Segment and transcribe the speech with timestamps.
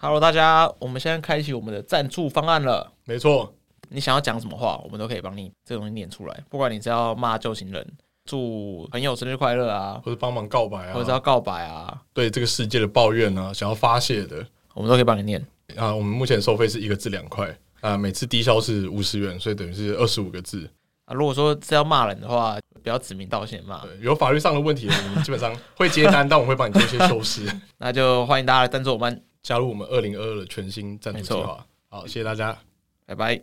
[0.00, 2.92] Hello，大家，我们现在开启我们的赞助方案了。
[3.04, 3.52] 没错，
[3.88, 6.44] 你想要讲什么话，我们都可以帮你这个东西念出来。
[6.48, 7.84] 不管你是要骂旧情人、
[8.24, 15.44] 祝朋友生日快乐啊，或者帮忙告白啊，或者要告白啊，对这个世界的抱怨啊，想要发泄的，我们都可以帮你念。
[15.76, 20.70] 啊，我们目前收费是一个字两块啊，每次低消是五十元，所以等于是二十五个字
[21.06, 21.12] 啊。
[21.12, 23.80] 如果说是要骂人的话，不要指名道姓骂。
[23.80, 27.44] 对，有法律上的问题，我们基本上会接单， 但我们会帮你做一些修饰。
[27.78, 31.66] 那就欢迎大家来赞助我们，加入我们二零二二的全新赞助计划。
[31.88, 32.58] 好，谢谢大家，
[33.06, 33.40] 拜拜。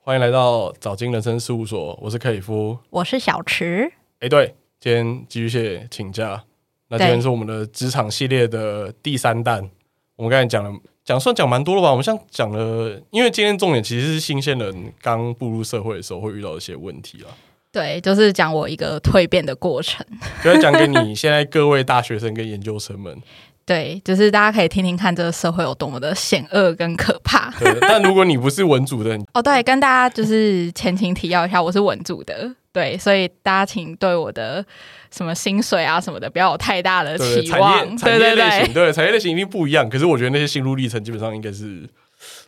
[0.00, 3.92] 欢迎来到早金人生事务所，我是克里夫，我是小池。
[4.20, 6.42] 哎、欸，对，今天继续谢请假。
[6.88, 9.68] 那今天是我们的职场系列的第三弹。
[10.16, 10.72] 我们刚才讲了，
[11.04, 11.90] 讲算讲蛮多了吧？
[11.90, 17.30] 我们像讲了，因为今天重点其实是新鲜人刚步入社会的时候会遇到一些问题啊。
[17.70, 20.04] 对，就是讲我一个蜕变的过程，
[20.42, 23.16] 就是讲给你现在各位大学生跟研究生们。
[23.66, 27.50] 对，就是大家可以听听看这个社会有多么的险恶跟可怕。
[27.60, 34.64] 对，但如果你不是文组的， 哦，对，跟大家就是前情提要一下，我是文组的，对，所以大家请对我的
[35.10, 37.96] 什么薪水啊什么的不要有太大的期望。
[37.96, 39.88] 对对对，产业类型，对，产业类型一定不一样。
[39.88, 41.88] 可是我觉得那些心路历程基本上应该是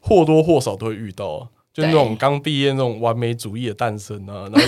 [0.00, 4.60] 或多或少都会遇到，就那种刚毕业那种完美主义的诞生啊，然后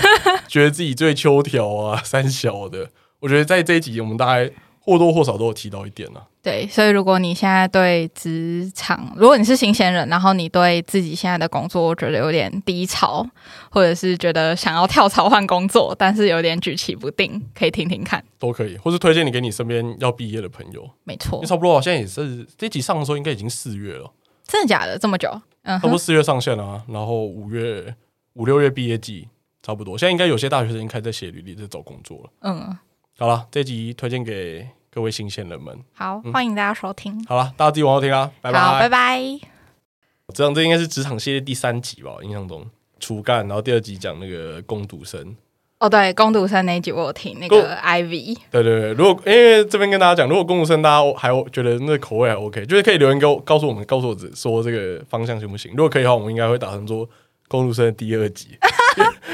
[0.49, 2.89] 觉得自己最秋条啊、 三小的。
[3.21, 4.51] 我觉得在这一集我们大概
[4.83, 6.27] 或多或少都有提到一点啊。
[6.43, 13.25] 对，所以如果你现在对职场，如果你是新鲜人，然后你对自己现在的工作觉得有点低潮，
[13.71, 20.91] 或者是觉得想要跳槽换工作，但是有点举棋不定，可以听听看，都可以，或是推荐你给你身边要毕业的朋友。
[21.05, 24.13] 没错，差不多，现在也是这集上的时候，应该已经四月了。
[24.45, 24.99] 真的假的？
[24.99, 25.31] 这么久？
[25.63, 27.95] 嗯，差不多四月上线了啊，然后五月
[28.33, 29.29] 五六月毕业季，
[29.63, 29.97] 差不多。
[29.97, 32.31] 现在应该有些大学生已经开始在写履历，在找工作了。
[32.41, 32.77] 嗯，
[33.19, 34.69] 好了，这集推荐给。
[34.95, 37.25] 各位新鲜人们，好，嗯、欢迎大家收听。
[37.25, 39.19] 好了，大家自己往后听啊，拜拜，拜拜。
[40.35, 42.17] 这样，这应该是职场系列第三集吧？
[42.23, 42.67] 印象中
[43.01, 45.35] 初干，然后第二集讲那个攻读生。
[45.79, 48.37] 哦，对，攻读生那一集我有听，那个 IV。
[48.51, 55.71] 对对对，如果因为这边跟大家讲，如果攻读生大家还觉得那个口味还 OK，就是可以留言给我，告诉我们，告诉我说这个方向行不行？
[55.71, 57.09] 如果可以的话，我们应该会打算做
[57.49, 58.59] 攻读生的第二集。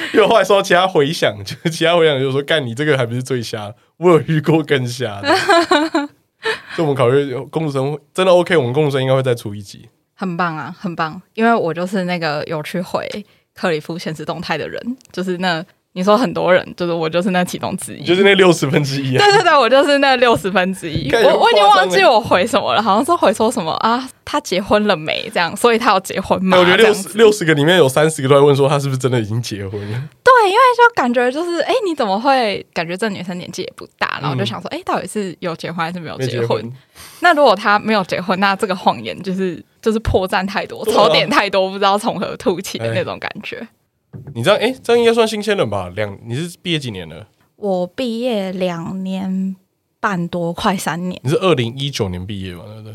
[0.14, 5.28] 因为后来说其他回想，就其他回想就是说，干你这个还不是最瞎，我有遇过更瞎的。
[6.74, 9.88] 所以我们考虑工读生真的 OK，我们工读生应该会再出一集。
[10.14, 11.20] 很棒啊，很棒！
[11.34, 13.06] 因为我就是那个有去回
[13.54, 15.64] 克里夫现实动态的人，就是那。
[15.98, 19.18] 你说很多人，就是我，就是那其中之一，就是那六十分之一啊。
[19.18, 21.10] 对对对，我就是那六十分之一。
[21.12, 25.28] 我我已经忘记我回什么了，好像是回说什么啊，他结婚了没？
[25.34, 26.56] 这样，所以他要结婚吗？
[26.56, 30.02] 我觉得六十六十个里面有三十个都在问说他是不是真的已经结婚了。
[30.22, 34.20] 对，因为就感觉就是，哎、欸，你怎么会感觉这女生年纪也不大？
[34.22, 36.40] 然后就想说，哎、欸，到底是有结婚还是没有结婚？
[36.40, 36.72] 结 婚
[37.18, 43.66] 那如果他没有结婚，那这个谎言就是就是破绽太多，槽点太多，不知道从何吐起的那种感觉。
[44.34, 45.90] 你这样，哎、欸，这样应该算新鲜人吧？
[45.94, 47.26] 两，你是毕业几年了？
[47.56, 49.56] 我毕业两年
[50.00, 51.20] 半多，快三年。
[51.24, 52.64] 你是二零一九年毕业嘛？
[52.66, 52.94] 对不对？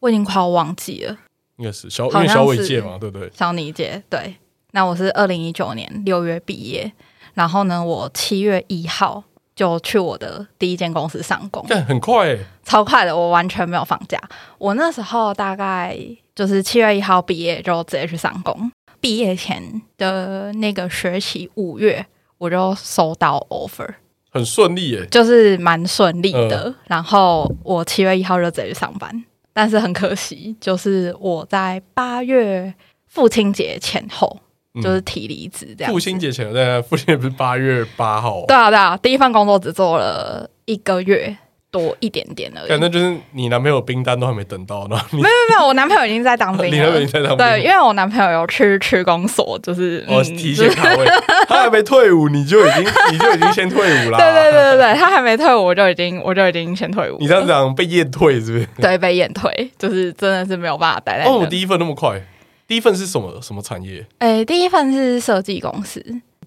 [0.00, 1.16] 我已经快要忘记了，
[1.56, 3.30] 应该是小，因为小伟届嘛，对不对？
[3.34, 4.36] 小你届，对。
[4.72, 6.92] 那我是二零一九年六月毕业，
[7.34, 9.22] 然后呢，我七月一号
[9.54, 14.20] 就去我的第一间公司上工，对，很快、欸，超快的，我完全没有放假。
[14.58, 15.96] 我那时候大概
[16.34, 18.70] 就是七月一号毕业就直接去上工。
[19.04, 22.06] 毕业前的那个学期五月，
[22.38, 23.86] 我就收到 offer，
[24.30, 26.62] 很顺利耶，就是蛮顺利的。
[26.62, 29.22] 呃、然后我七月一号就直接去上班，
[29.52, 32.72] 但是很可惜，就是我在八月
[33.06, 34.38] 父亲节前后
[34.82, 35.92] 就是提离职这样。
[35.92, 38.46] 父亲节前，对，父亲节不是八月八号？
[38.46, 41.36] 对啊，对啊，第一份工作只做了一个月。
[41.74, 44.96] 多一点点而已，反正就是你男朋友兵单都还没等到呢。
[45.10, 46.70] 没有没有，我男朋友已经在当兵了。
[46.70, 51.04] 你男朋友已经在当兵，对，因为我男朋友有去区公所，就是我提前卡位，
[51.48, 54.18] 他还没退伍，你就已经 你就已经先退伍了。
[54.18, 57.16] 对对对对对，他还没退伍，我就已经我就已经先退伍。
[57.18, 58.68] 你这样讲被验退是不是？
[58.80, 61.24] 对，被验退，就是真的是没有办法待在。
[61.24, 62.20] 哦，我第一份那么快，
[62.68, 64.06] 第一份是什么什么产业？
[64.18, 66.00] 哎，第一份是设计公司。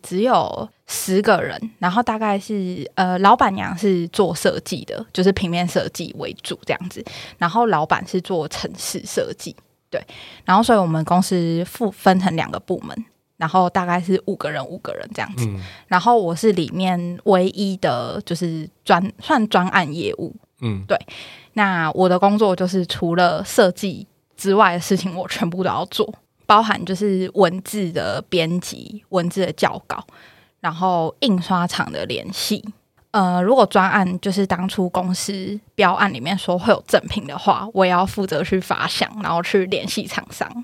[0.07, 7.03] 只有十个人，然后大概是呃，老板娘是做设计的，就是平面设计为主这样子，
[7.37, 9.53] 然后老板是做城市设计，
[9.89, 10.01] 对，
[10.45, 13.05] 然后所以我们公司分分成两个部门，
[13.35, 20.97] 然后大概是五个人，五个人这样子，嗯、然后我是里面唯一的，就是专算专案业务，嗯，对。
[21.51, 24.07] 那我的工作就是除了设计
[24.37, 26.07] 之外的事情，我全部都要做，
[26.47, 30.03] 包含就是文字的编辑、文字的校稿，
[30.61, 32.65] 然后印刷厂的联系。
[33.11, 40.63] 呃，如果专案就是当初公司标案里面说会有赠品的话，我也要负责去发想，然后去联系厂商，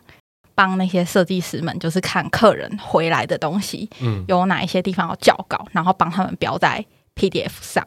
[0.53, 6.83] 帮那些设计师们就是看客人回来的东西，嗯，有哪一些地方要校稿，然后帮他们标在
[7.15, 7.85] PDF 上。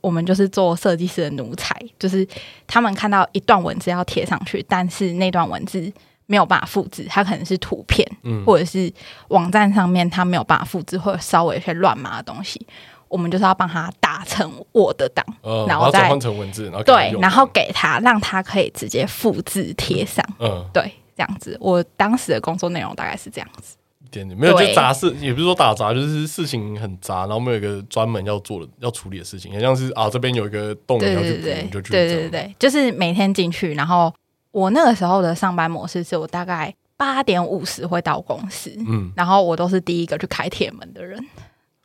[0.00, 2.28] 我们就是做设计师的奴才，就是
[2.66, 5.90] 他们看到一段文字要贴上去，但是那段文字
[6.26, 8.92] 没有办法复制，它可能是图片，嗯，或者是
[9.28, 12.66] 网站上面它没有办法复制，或者稍微有些乱码的东西，
[13.08, 21.56] 我们就是要帮他打成 Word 档，呃、然后再换成文字，然后对，然后给他，让他可以直接复制贴上，嗯，对，这样子。
[21.60, 23.76] 我当时的工作内容大概是这样子。
[24.04, 34.12] 一点点没有，就杂事，也不是说打杂，就是事情很杂，然后没有一个专门要做的、要处理的事情，很像是啊，这边有一个洞要去补，就去对对对对，就是每天进去，然后
[34.54, 41.18] 我那个时候的上班模式是我大概八点五十会到公司，嗯，然后我都是第一个去开铁门的人。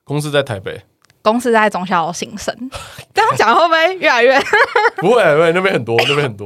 [0.04, 0.80] 公司在台北，
[1.24, 2.56] 公司在中孝新生，
[3.12, 4.40] 这样讲会不会越来越？
[5.02, 6.46] 不会，不会，那边很多， 那边很多。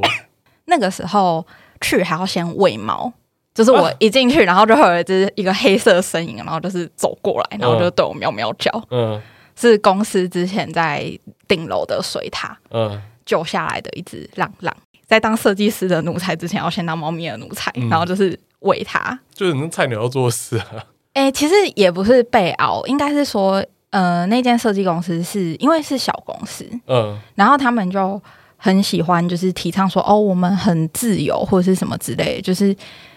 [0.64, 1.46] 那个时候
[1.82, 3.12] 去还要先喂猫。
[3.52, 8.68] 就是我一进去，然后就会有一只一个黑色身影，然后就是走过来，然后就对我喵喵叫。
[8.90, 9.22] 嗯，
[9.54, 11.06] 是公司之前在
[11.46, 14.74] 顶楼的水塔，嗯，救下来的一只浪浪。
[15.06, 19.18] 在当设计师的奴才之前，要先当猫咪的奴才，然后就是喂它。
[19.32, 20.84] 就是那菜鸟要做事啊。
[21.14, 28.20] 哎，其实也不是被熬，应该是说，呃，那间设计公司是因为是小公司，嗯，然后他们就
[28.56, 32.76] 很喜欢，就是提倡说，哦，我们很自由或者是什么之类的，就是。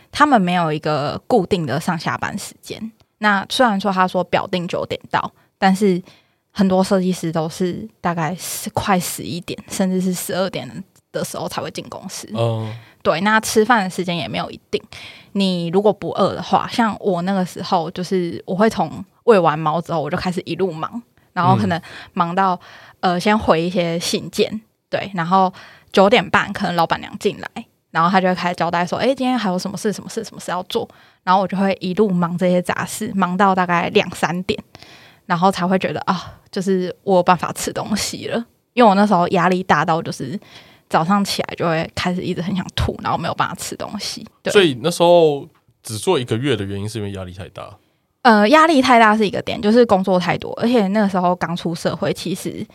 [0.09, 2.91] 他们没有一个固定的上下班时间。
[3.17, 6.01] 那虽然说他说表定九点到，但是
[6.49, 10.65] 很多设计师都是大概是快十一点，甚至是十二点
[11.17, 12.29] 的时候才会进公司。
[12.33, 12.73] 嗯，
[13.03, 13.19] 对。
[13.21, 14.81] 那吃饭的时间也没有一定。
[15.33, 21.01] 你如果不饿的话，像我那个时候，就是我会从喂完猫之后，我就开始一路忙，
[21.33, 21.81] 然后可能
[22.13, 22.59] 忙到
[22.99, 25.53] 呃，先回一些信件，对，然后
[25.91, 27.65] 九点半可能老板娘进来。
[27.89, 29.91] 然后她就会开始交代说：“哎，今天还有什么事？
[29.93, 30.23] 什么事？
[30.23, 30.87] 什么事要做？”
[31.23, 34.61] 然后我就会一路忙这些杂事，忙到大概两三点，
[35.25, 38.45] 然后才会觉得啊，就是我有办法吃东西了。
[38.73, 40.39] 因为我那时候压力大到，就是
[40.89, 44.25] 早上起来就会开始一直很想吐，然后没有办法吃东西。
[44.41, 44.51] 对。
[44.51, 45.47] 所以那时候
[45.83, 47.69] 只做一个月的原因是因为压力太大。
[48.21, 52.65] 呃，压力太大是一个点，就是工作太多，而且那个时候刚出社会，其实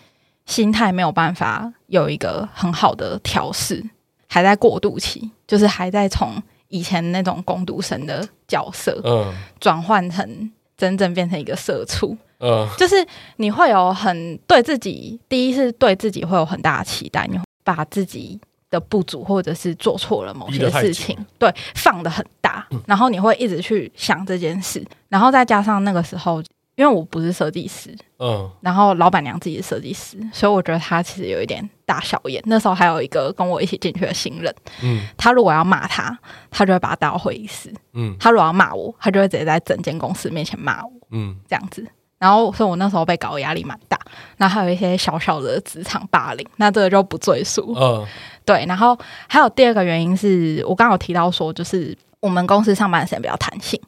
[0.46, 3.84] 心态没有办法有一个很好的调试。
[4.28, 9.30] 还在过渡期，就是还在从以前那种工读生的角色，嗯，
[9.60, 13.06] 转换成真正变成一个社畜，嗯，就是
[13.36, 26.42] 你会有很对自己，第一是对自己会有很大的期待，你会把自己的不足或者是做错了某些事情，对，放的很大，然后你会一直去想这件事，然后再加上那个时候。
[26.74, 32.42] 因为我不是设计师，嗯，然后老板娘自己是设计师，所以我觉得他其实有一点大小眼。
[32.46, 36.18] 那时候还有一个跟我一起进去的新人，嗯，他如果要骂他，
[36.50, 41.86] 他就会把他带到会议室，嗯，他如果要骂我，他就会直接在整间公司面前骂我，嗯，这样子。
[42.22, 43.98] 然后，所以我那时候被搞的压力蛮大。
[44.36, 48.06] 然后还有一些小小的职场霸凌，那这个就不赘述，嗯，
[48.44, 48.64] 对。
[48.68, 48.96] 然后
[49.26, 53.80] 还有第二个原因是我刚刚有提到说，就是我们公司上班的时间比较弹性，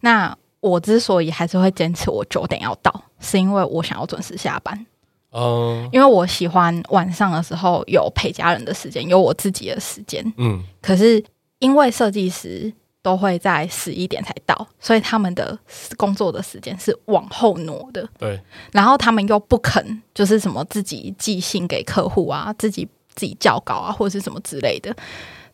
[0.00, 0.34] 那。
[0.62, 4.86] 我之所以还是会坚持我九点要到，是因为我想要准时下班。
[5.32, 10.24] 嗯，因为我喜欢晚上的时候有陪家人的时间，有我自己的时间。
[10.36, 11.20] 嗯，可是
[11.58, 12.72] 因为设计师
[13.02, 15.58] 都会在十一点才到，所以他们的
[15.96, 18.08] 工作的时间是往后挪的。
[18.18, 18.40] 对，
[18.72, 24.94] 然后他们又不肯，就是什么自己寄信给客户啊，自己自己校稿啊，或者是什么之类的。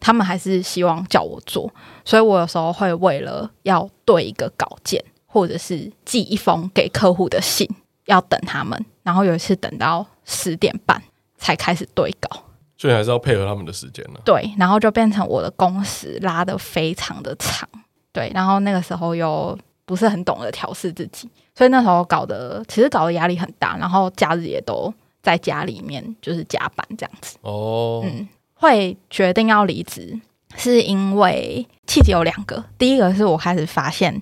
[0.01, 1.69] 他们还是希望叫我做，
[2.05, 7.69] 所以我有时候会为了要对一个稿件，或者是寄一封给客户的信，
[8.05, 8.85] 要等他们。
[9.03, 11.03] 然后有一次等到十点半
[11.37, 12.45] 才开始对稿，
[12.79, 14.21] 所以还是要配合他们的时间呢。
[14.25, 17.69] 对，然后就变成我的工时拉的非常的长。
[18.13, 23.77] 对，然后那个时候又不是很懂得调试自己，所以那时候搞得其实搞得压力很大。
[23.77, 24.93] 然后假日也都
[25.23, 27.37] 在家里面就是加班这样子。
[27.43, 28.27] 哦，嗯。
[28.61, 30.21] 会决定要离职，
[30.57, 32.65] 是因为契机有两个。
[32.77, 34.21] 第一个是我开始发现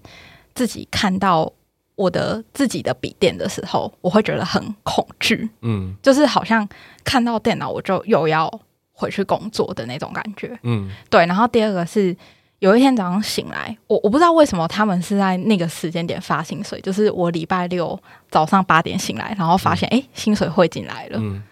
[0.54, 1.50] 自己看到
[1.97, 6.67] 我的自己的笔电的时候，我会觉得很恐惧，嗯，就是好像
[7.03, 8.49] 看到电脑我就又要
[8.93, 11.26] 回去工作的那种感觉，嗯，对。
[11.26, 12.17] 然后第二个是
[12.61, 17.99] 有一天早上醒来，我我不知道为什么他们是在那个时间点发薪水，就是我礼拜六
[18.31, 21.43] 早上八点醒来，然后发现哎、嗯，薪水汇进来了，嗯。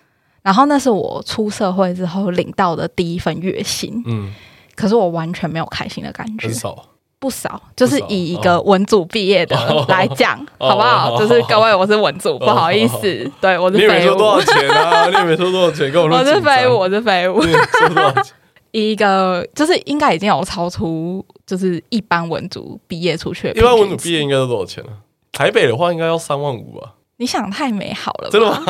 [0.42, 4.30] 然后那是我出社会之后领到的第一份月薪，嗯，
[4.74, 6.84] 可是我完全没有开心的感觉，很少。
[7.24, 9.56] 不少，就是以一个文组毕业的
[9.88, 11.16] 来讲，好不好？
[11.18, 13.00] 就是各位，我是文组，不好意思，
[13.40, 13.88] 对我是废物。
[13.88, 15.06] 你没说多少钱啊？
[15.08, 15.90] 你没说多少钱？
[15.90, 17.40] 跟我说，我是废物，我是废物。
[17.40, 18.24] 说多少钱？
[18.72, 23.50] 一个就是应该已经有超出，就是一般文组毕业出去。
[23.52, 25.00] 一般文组毕业应该都多少钱啊？
[25.32, 26.90] 台北的话应该要三万五吧？
[27.16, 28.60] 你想太美好了，真的吗？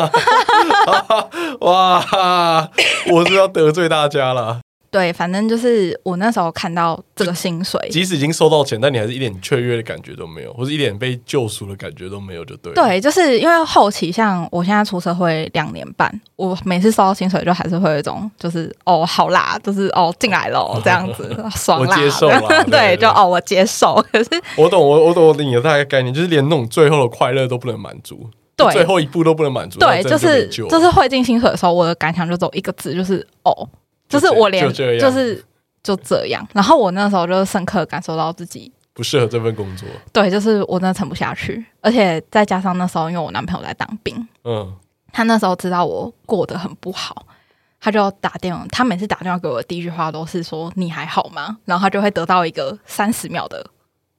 [1.62, 2.70] 哇，
[3.10, 4.60] 我是要得罪大家了。
[4.94, 12.72] 对，反正就是我那时候看到这个薪水，即使已经收到钱，但你还是一点雀跃的感觉都没有，或者一点被救赎的感觉都没有，就对。
[12.74, 22.64] 对，就是因为后期，像我现在出社会两年半，我每次收到薪水，就还是会有一种，就是哦，好啦，就是哦，进来了这样子， 爽啦，我接受啦。
[22.70, 24.00] 对，就哦，我接受。
[24.12, 29.80] 可是我懂，我我懂你的大概概念，就是连那种最后的快乐都不能满足，对，最后一步都不能满足。
[29.80, 33.68] 对，就是就是汇进薪水的时候，我的感想就只有一个字，就是哦。
[34.14, 35.44] 就是我连就，就是
[35.82, 39.86] 就这样，然后我那时候就深刻感受到自己不适合这份工作。
[40.12, 44.72] 对，就是我真的撑不下去，而且再加上那时候因为我男朋友在当兵，嗯，
[45.12, 47.26] 他那时候知道我过得很不好，
[47.80, 51.58] 他就打电话，他每次打电话给我的第一句话都是说你还好吗？
[51.64, 53.66] 然后他就会得到一个三十秒的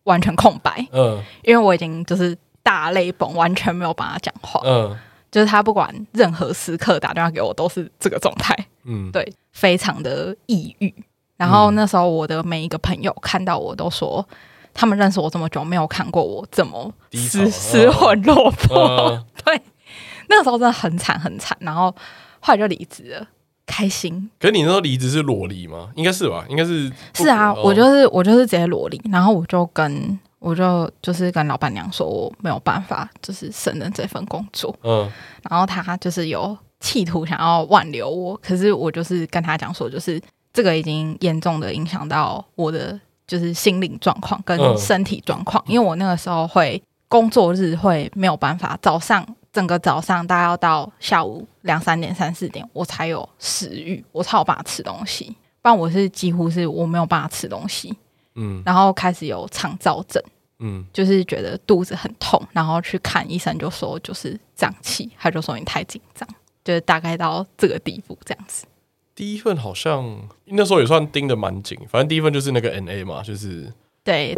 [0.04, 4.96] 完全空白，嗯，因为我已经就是大泪崩，完全没有帮他讲话，嗯。
[5.36, 10.96] 就是他不管任何时刻打电话给我都是这个状态，嗯， 对，非常的抑郁。
[11.36, 14.26] 然后那时候我的每一个朋友看到我都说，
[14.74, 19.22] 他们认识我这么久没有看过我这么失失魂落魄。
[19.44, 19.62] 对，
[20.30, 21.58] 那个时候真的很惨很惨。
[21.60, 21.94] 然后
[22.40, 23.28] 后来就离职了，
[23.66, 24.30] 开心。
[24.40, 25.90] 可是你那时候离职是裸离吗？
[25.96, 26.46] 应该是吧？
[26.48, 26.90] 应该是。
[27.14, 30.18] 是啊，我就是我就是直接裸离，然后我就跟。
[30.46, 34.76] 我就就是跟老板娘说，我没有办法，就是胜任这份工作。
[34.84, 35.12] 嗯，
[35.50, 40.22] 然后他就是有企图想要挽留我，可是我就是跟他讲说，就是
[40.54, 57.98] 这个已经严重的影响到我的就是心灵状况跟身体状况，因为我那个时候会工作日会没有办法，早上整个早上大概要到下午两三点三四点我才有食欲，我才有办法吃东西，不然我是几乎是我没有办法吃东西。
[58.38, 60.22] 嗯，然后开始有肠燥症。
[60.60, 66.28] 嗯，就是觉得肚子很痛，然后去看医生，就说就是胀气，他就说你太紧张，
[66.64, 68.66] 就是大概到这个地步这样子。
[69.14, 73.72] 第一份好像那时候也算盯的蛮紧，反正第一份就是那个 NA 嘛，就是
[74.04, 74.34] 对，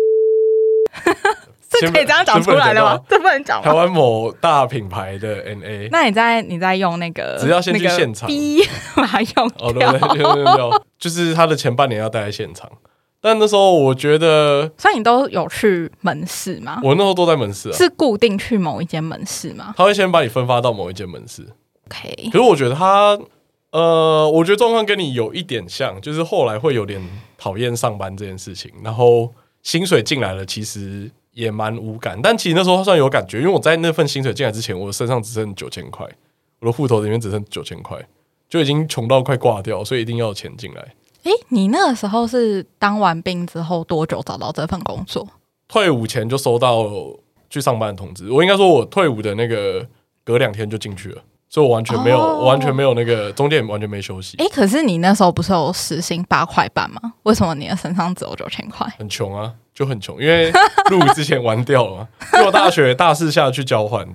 [1.80, 3.00] 是可以这样讲出来的吗？
[3.10, 3.62] 这不能讲。
[3.62, 8.62] 台湾某大品牌的 NA，那你在你在用那个，只要先去现场，逼
[8.96, 12.72] 把它用掉，哦、对对对对对就是他的前半年要待在现场。
[13.20, 16.80] 但那时候我觉得，所以你都有去门市吗？
[16.84, 19.74] 我那时候都在门市啊，是固定去某一间门市吗？
[19.76, 21.46] 他会先把你分发到某一间门市。
[21.88, 23.18] OK，可是我觉得他，
[23.72, 27.02] 呃，我觉得状况跟你有一点像，就是后来会有点
[27.38, 29.34] 讨厌上班这件事情，然后
[29.64, 32.20] 薪水进来了，其实也蛮无感。
[32.22, 36.06] 但其实那时候算有感觉，因为我在那份薪水进来之前，我身上只剩九千块，
[36.60, 37.98] 我的户头里面只剩九千块，
[38.48, 40.94] 就已经穷到快挂掉，所以一定要钱进来。
[41.28, 45.28] 哎，你那个时候是当完兵之后多久找到这份工作？
[45.68, 46.86] 退伍前就收到
[47.50, 48.32] 去上班的通知。
[48.32, 49.86] 我应该说，我退伍的那个
[50.24, 54.38] 隔两天就进去了，所以我完全没有，哦、我完全没有那个中间完全没休息。
[54.38, 57.02] 哎，可是你那时候不是有时薪八块半吗？
[57.24, 58.88] 为什么你的身上只有九千块？
[58.98, 60.50] 很穷啊，就很穷，因为
[60.90, 62.08] 入伍之前玩掉了嘛。
[62.36, 64.08] 因为我大学大四下去交换。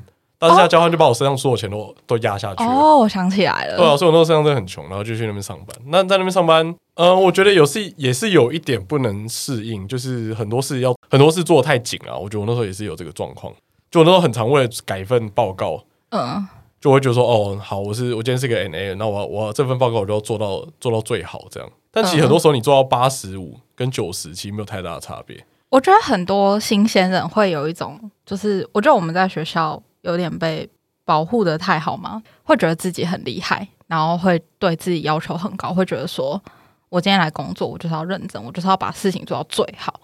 [0.48, 2.70] 但是他交换就把我身上所有钱都都压下去了。
[2.70, 3.76] 哦，我想起来了。
[3.76, 5.68] 对啊，所以我那时候身上真的很穷，然后就去那边上班。
[5.86, 12.18] 那在那边上班，呃，我觉得有是也是有一点不能适应，就是很多事要很多事做的太紧了。
[12.18, 13.54] 我觉得我那时候也是有这个状况，
[13.88, 16.44] 就我那时候很常为了改一份报告，嗯，
[16.80, 21.68] 就会觉得说，哦，好，我是我今天是个 NA，那我我这份报告我就要做到做到最好这样。
[21.92, 25.44] 但其实很多时候你做到八十五跟九十，其实没有太大的差别。
[25.68, 29.80] 我觉得很多新鲜人会有一种，就是我觉得我们在学校。
[30.02, 30.68] 有点被
[31.04, 32.22] 保护的太好吗？
[32.44, 36.40] 会觉得自己很厉害，然后会对自己要求很高，会觉得说，
[36.88, 40.00] 我今天来工作，我就是要认真，我就是要把事情做到最好。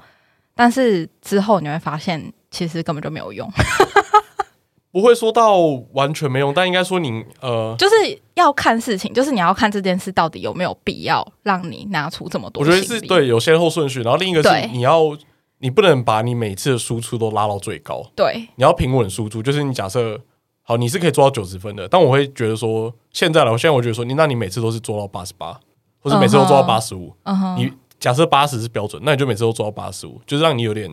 [0.55, 3.49] 但是之后你会发现，其实根本就没有用。
[4.90, 5.59] 不会说到
[5.93, 7.95] 完全没用，但应该说你呃，就是
[8.35, 12.62] 要看事情，就是你要看这件事到底有没有必要让你拿出这么多。
[12.62, 15.17] 我觉得是对，有先后顺序，然后另一个是你要。
[15.58, 19.42] 你不能把你每次的输出都拉到最高，对，你要平稳输出。
[19.42, 20.20] 就是你假设
[20.62, 25.58] 好，你是可以做到九十分的，但我会觉得说，现在来，我现在我觉得说，你那你每次都是做到八十八，
[26.00, 27.14] 或者每次都做到八十五，
[27.56, 30.90] 你假设八十是标准，那你就每次都做到八十五，就是让你有点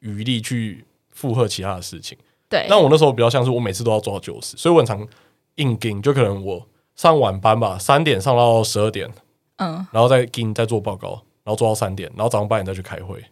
[0.00, 2.18] 余力去负荷其他的事情。
[2.48, 5.06] 对，那我那时候比较像是我每次都要做到九十，所以我很常
[5.54, 9.10] 硬盯，就可能我上晚班吧，三点上到十二点，
[9.56, 13.24] 嗯，然后再跟再做报告，然后做到三点，然后早上八点再去开会，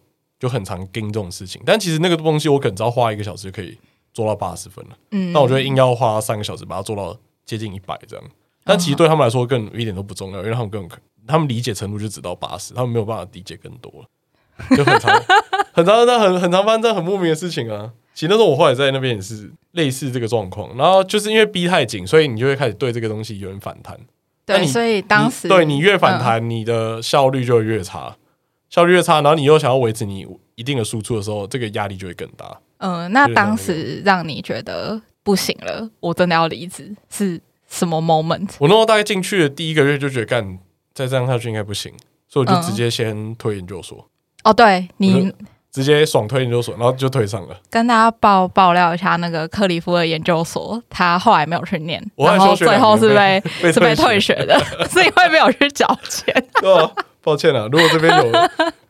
[0.44, 1.62] 就很常跟这种事情。
[1.64, 3.78] 但其实那个东西我可能只要花一个小时就可以
[4.12, 8.24] 做到八十分了，嗯，那我觉得硬要花三个小时把它做到接近一百这样，
[8.62, 10.86] 但其实对他们来说更一点都不重要，因为他们更
[11.26, 15.22] 他们理解程度就只到八十，他们没有办法理解更多了，就很常
[15.72, 17.92] 很常很很很常发生这很莫名的事情啊。
[18.12, 23.98] 其实那时候我后来在那边也是类似这个状况，然后就是因为逼太紧，所以你就会开始对这个东西有点反弹。
[24.46, 28.14] 对，所以当时你对你越反弹，嗯、你的效率就越差，
[28.74, 30.26] 效率越差，然后你又想要维持你
[30.56, 32.58] 一定的输出的时候，这个压力就会更大。
[32.78, 38.48] 嗯，那当时让你觉得不行了，我真的要离职，是什么 moment？
[38.58, 40.58] 我那时候大概进去的第一个月就觉得，干
[40.92, 41.92] 再这样下去应该不行，
[42.28, 43.96] 所以我就直接先推研究所。
[44.42, 45.32] 嗯、哦，对你。
[45.70, 47.56] 直接爽推研究所，然后就推上了。
[47.68, 54.56] 跟大家爆爆料一下，那个克里夫的研究所，他后来没有去念，然后最后是被 是被退学的，
[54.88, 56.32] 是因为没有去缴钱。
[56.62, 56.88] 哦，
[57.24, 58.32] 抱歉啊，如果这边有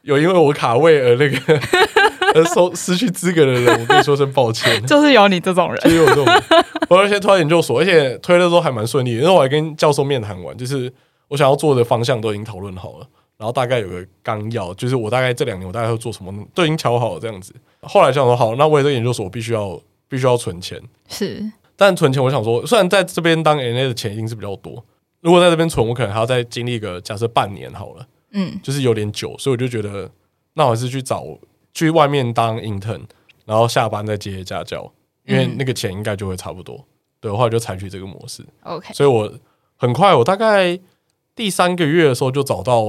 [0.16, 1.60] 有因为我卡位而那个
[2.34, 4.84] 而收失去资格的人，我跟你说声抱歉。
[4.86, 6.42] 就是有你这种人，就是有这种人。
[6.90, 10.92] 我而且推研究所，而且推的时候还蛮顺利，因为我还跟教授面谈完，就是
[11.28, 13.06] 我想要做的方向都已经讨论好了。
[13.36, 17.52] 然后大概有个纲要，就是我大概这两年我大概会做什么，都已经瞧好了这样子。
[17.82, 20.80] 后来想说好，那为了这研究所，我必须要必须要存钱。
[21.08, 21.42] 是，
[21.76, 24.84] 但存钱，我想说，虽然在这边当 NA 的钱一定是比较多，
[25.20, 30.10] 如果在这边存，我可能还要再经历一个假设半年好了，嗯，就是有点久，所以我就觉得，
[30.52, 31.24] 那我还是去找
[31.72, 33.00] 去外面当 intern，
[33.46, 34.92] 然后下班再接家教，
[35.24, 36.76] 因为那个钱应该就会差不多。
[36.76, 36.84] 嗯、
[37.20, 38.44] 对，后来就采取这个模式。
[38.64, 39.32] OK，所以我
[39.76, 40.78] 很快，我大概
[41.34, 42.84] 第三个月的时候就找到。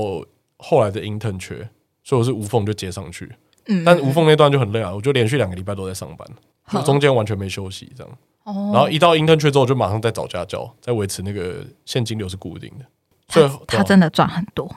[0.57, 1.69] 后来的 intern 缺，
[2.01, 3.29] 所以我是无缝就接上去。
[3.67, 6.25] 嗯，但无缝那段就很累啊，我就连续两个礼拜都在上班，
[6.71, 8.17] 就中间完全没休息这样。
[8.45, 12.85] 哦，然后一到 intern 缺之后，就马上再找家教，再维持那个现金流是固定的。
[13.27, 14.73] 所以他真的赚很多？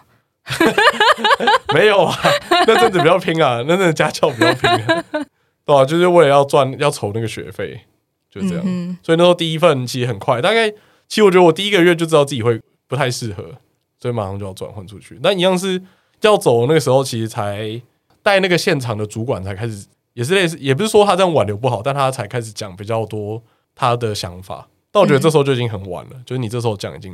[1.74, 2.16] 没有啊，
[2.66, 5.04] 那阵子比较拼啊， 那阵子家教比较拼啊，
[5.64, 7.80] 对啊，就是为了要赚要筹那个学费，
[8.30, 8.64] 就这样。
[9.02, 13.44] 所以那时候第一份其实很快，大概其实我觉得我第一个月就知道自己会不太适合。
[14.00, 15.82] 所以马上就要转换出去，但一样是
[16.20, 17.82] 要走那个时候，其实才
[18.22, 23.42] 带那个现场的主管才开始，也是类似，也不是说他这样挽留不好，但他才开始讲比较多
[23.74, 24.68] 他的想法。
[24.92, 27.12] 但我觉得这时候就已经很晚了，嗯、就是你这时候讲已经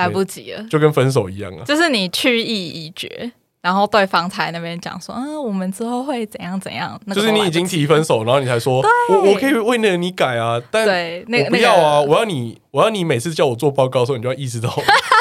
[0.00, 3.32] 来不及了，就跟分手一样啊，就是你去意已决。
[3.62, 6.98] 然后对方才那边讲说，嗯，我们之后会怎样怎样。
[7.14, 14.74] 就是你已经提分手，然后你才说，我我可以为了你改啊，但我不要啊，我要你，我要你每次叫我做报告的时候，你就要意识到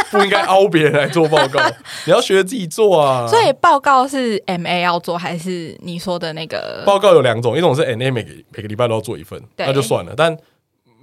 [0.09, 1.59] 不应该凹别人来做报告，
[2.07, 3.27] 你要学着自己做啊。
[3.27, 6.81] 所以报告是 MA 要做，还是你说的那个？
[6.85, 10.13] 报告有两种，一种是 NA 每个每个礼拜都要做一份，那就算了。
[10.15, 10.37] 但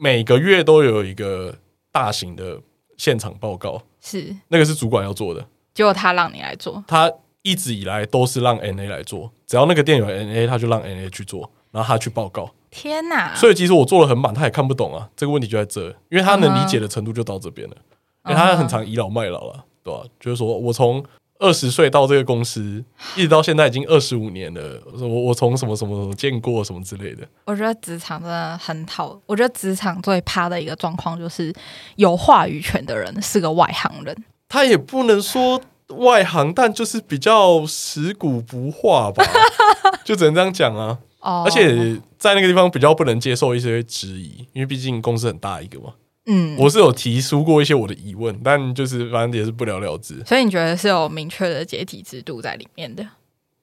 [0.01, 1.55] 每个月都有一个
[1.93, 2.59] 大型的
[2.97, 7.13] 现场报告，是那个是主管要做的，结果他让你来做，他。
[7.43, 12.51] 一直以来都是让 NA 来做，只要那个店有 NA，他就让 NA 去做，然后他去报告。
[12.73, 13.33] 天哪！
[13.37, 15.09] 所以其实我做的很满，他也看不懂啊。
[15.15, 17.77] 这个问题就在这，因为他能理解的程度就到这边了。
[17.77, 18.31] Uh huh.
[18.31, 20.03] 因为他很常倚老卖老了，对吧、啊？
[20.19, 21.05] 就是说我从
[21.39, 22.85] 二十岁到这个公司，
[23.17, 24.81] 一直到现在已经二十五年了。
[24.99, 27.27] 我我从什么什么什么见过什么之类的。
[27.45, 31.53] 我觉得职场真的很讨，我觉得职场最怕的一个状况就是
[31.97, 34.25] 有话语权的人是个外行人。
[34.49, 35.61] 他也不能说。
[36.01, 39.25] 外行，但就是比较食古不化吧，
[40.05, 40.99] 就只能这样讲啊。
[41.21, 41.47] Oh.
[41.47, 45.93] 而且在那个地方比较不能接受一些质疑，因为毕竟公司很大一个嘛。
[46.27, 50.23] 嗯，我是有提出过一些我的疑问，但就是反正也是不了了之。
[50.27, 53.07] 所以你觉得是有明确的阶级制度在里面的？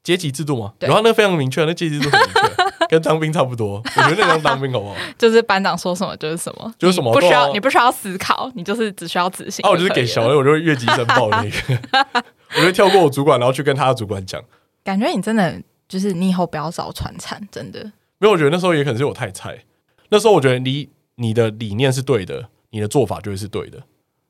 [0.03, 0.73] 阶级制度吗？
[0.77, 3.81] 对，然后那个非常明确，那阶级制度很明确， 跟当兵差不多。
[3.85, 4.95] 我觉得那像当兵好不好？
[5.17, 9.65] 就是班长说什么就是什么， 就是什么，不需要你不需要思考，你就是只需要执行。
[9.65, 12.23] 啊，我就是给小 A，我就会越级申报那个，
[12.57, 14.41] 我就跳过我主管，然后去跟他的主管讲。
[14.83, 17.81] 感觉你真的就是你以后不要找传产，真的。
[18.19, 19.57] 没有，我觉得那时候也可能是我太菜。
[20.09, 23.81] 那时候我觉得你你的理念是对的，你的做法就会是对的。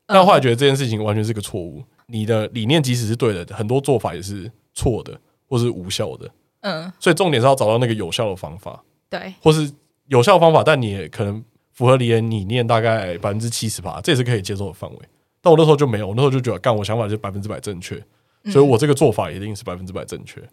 [0.05, 1.83] 但后来觉得这件事情完全是个错误。
[2.07, 5.19] 你的理念即使是对的，很多做法也是错的。
[5.45, 6.27] 或是无效的，
[6.61, 9.71] 嗯，所以重点是要找到那个有效的方法，对，或是
[10.07, 11.43] 有效的方法，但你也可能
[11.73, 14.97] 符合你的理念大概百分之七十吧，这也是可以接受的范围。
[15.41, 18.03] 但我那时候就没有，我那时候就觉得，干我想法就是百分之百正确，
[18.45, 20.41] 所以我这个做法一定是百分之百正确。
[20.41, 20.49] 嗯。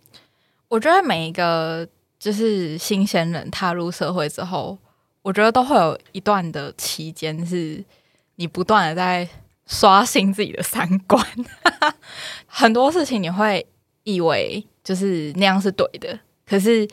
[0.69, 1.88] 我觉得每一个
[2.19, 4.77] 就是新鲜人踏入社会之后，
[5.23, 7.85] 我觉得都会有一段的期间，是
[8.37, 9.29] 你不断的在
[9.67, 11.25] 刷新自己的三观，
[12.47, 13.67] 很多事情你会
[14.05, 14.65] 以为。
[14.83, 16.89] 就是那样是对的，可是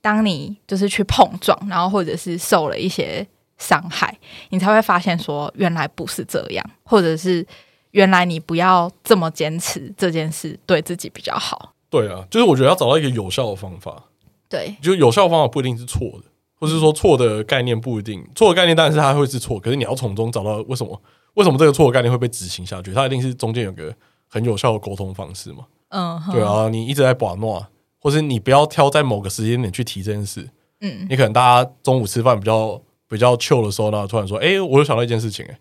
[0.00, 3.26] 当你就是去碰撞，然后或者是受了一些
[3.58, 4.16] 伤害，
[4.50, 7.44] 你才会发现说原来不是这样，或者是
[7.90, 11.74] 原来你不要这么坚持这件事对自己比较好。
[11.90, 14.04] 对啊，就是我觉得要找到一个有效的方法。
[14.48, 16.24] 对，就有效的方法不一定是错的，
[16.62, 21.02] 或是说错的概念不一定错的概念，当然是它会是错，可是你要从中找到为什么
[21.34, 23.92] 为什么这个错的概念会被执行下去，它一定是中间有个
[24.28, 25.64] 很有效的沟通方式嘛。
[25.88, 27.66] 嗯，对啊，你一直在把诺，
[27.98, 30.48] 或是你不要挑在某个时间点去提这件事。
[30.82, 35.58] 嗯，你可能大家中午吃饭比较比较 chill 的时候呢，突然说，哎、欸，我又想到一件事情、欸，哎，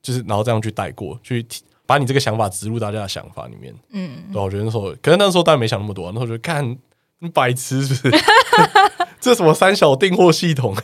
[0.00, 1.44] 就是然后这样去带过去，
[1.84, 3.74] 把你这个想法植入大家的想法里面。
[3.90, 6.78] 嗯，对，我觉得那时候，可能那时候当然没想那么多，那时候就看。
[7.20, 8.22] 你白痴是不是？
[9.24, 10.76] 这什么三小订货系统？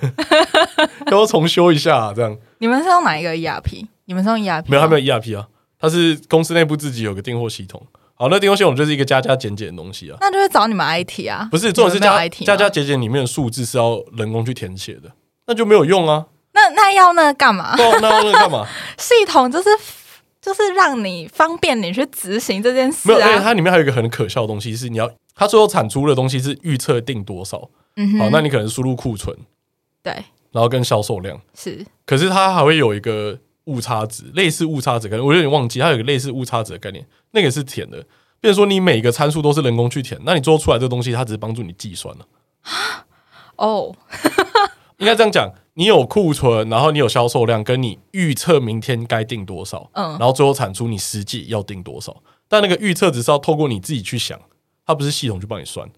[1.12, 2.12] 要重修一下啊？
[2.16, 2.35] 这样？
[2.57, 3.87] 你们是用哪一个 ERP？
[4.07, 4.64] 你们是用 ERP？
[4.66, 5.46] 没有，还没有 ERP 啊。
[5.79, 7.87] 它是公司内部自己有个订货系统。
[8.14, 10.16] 好，那订货系统就是一个加加减减的东西啊。
[10.22, 11.48] 那就会找你们 IT 啊？
[11.50, 15.11] 不是，重点是加加加减减里面的数字是要人工去填写的，
[15.46, 16.24] 那就没有用啊。
[16.55, 17.74] 那那要那个干嘛？
[17.76, 18.66] 那要那个干嘛？
[18.96, 19.68] 系统就是
[20.40, 23.14] 就是让你方便你去执行这件事啊。
[23.14, 25.11] 没有，而且它里面还有一个很可笑的东西，是你要。
[25.40, 29.35] 它最后产出的东西是预测定多少，嗯哼，好，那你可能输入库存，
[30.03, 30.12] 对，
[30.53, 31.40] 然后跟销售量。
[31.55, 38.03] 是，可是它还会有一个误差值，类似误差值，可能我有点忘记，它有一个类似误差值的概念，那个是填的，
[38.38, 42.26] 比如说你每一个参数都是人工去填，那你做出来这个东西，它只是帮助你计算了，
[43.57, 43.96] 哦，
[45.00, 54.38] 应该这样讲，你有库存，然后你有销售量，跟你预测明天该定多少，嗯，然后最后产出你实际要定多少，但那个预测只是要透过你自己去想。
[54.90, 55.88] 它不是系统去帮你算，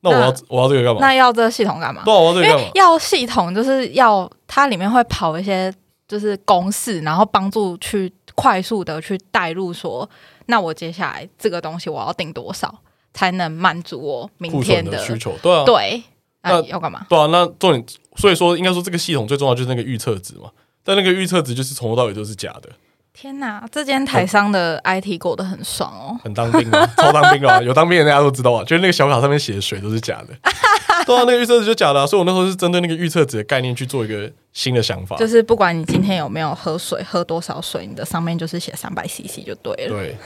[0.00, 1.00] 那我要那我要这个干嘛？
[1.00, 2.02] 那要这个系统干嘛？
[2.04, 2.70] 对，我要这个干嘛？
[2.74, 5.72] 要系统就是要它里面会跑一些
[6.08, 10.08] 就是公式，然后帮助去快速的去带入说，
[10.46, 12.74] 那我接下来这个东西我要定多少
[13.14, 15.32] 才能满足我明天的，的需求？
[15.42, 16.02] 对啊，对，
[16.42, 17.06] 那要干嘛？
[17.08, 17.84] 对啊，那重点，
[18.16, 20.50] 所以说应该说这个系统最重要就是那个预测值嘛，
[20.82, 22.70] 但那个预测值就是从头到尾都是假的。
[23.12, 30.34] 天呐，这间台商的 IT 过得很爽哦，很当兵啊， 超当兵啊，有当兵的大家都知道啊，就是那个小卡上面写的水都是假的，
[31.04, 39.96] 对啊，那个预测值就假的，啊，所以我那时候是针对那个预测值的概念去做一个新的想法，就是不管你今天有没有喝水，喝多少水，你的上面就是写三百 CC 就对了。
[39.96, 40.16] 对，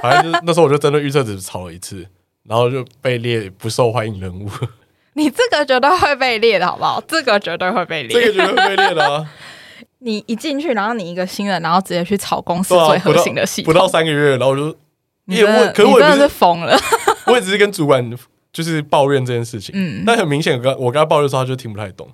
[0.00, 2.06] 反正就是那时候我就针对预测值炒了一次，
[2.44, 4.48] 然后就被列不受欢迎人物。
[5.14, 7.02] 你这个绝对会被列的好不好？
[7.08, 9.28] 这个绝对会被列，这个绝对会被列的啊。
[10.00, 14.76] 你一进去，然后你一个新人，然后直接去炒公司最核心的系统，不到三个月，然后我就
[15.24, 16.78] 你也问，可是我真的是疯了。
[17.26, 18.16] 我也只是跟主管
[18.52, 22.08] 就是抱怨这件事情，嗯，但很明显，跟我跟他抱怨的时候，他就听不太懂，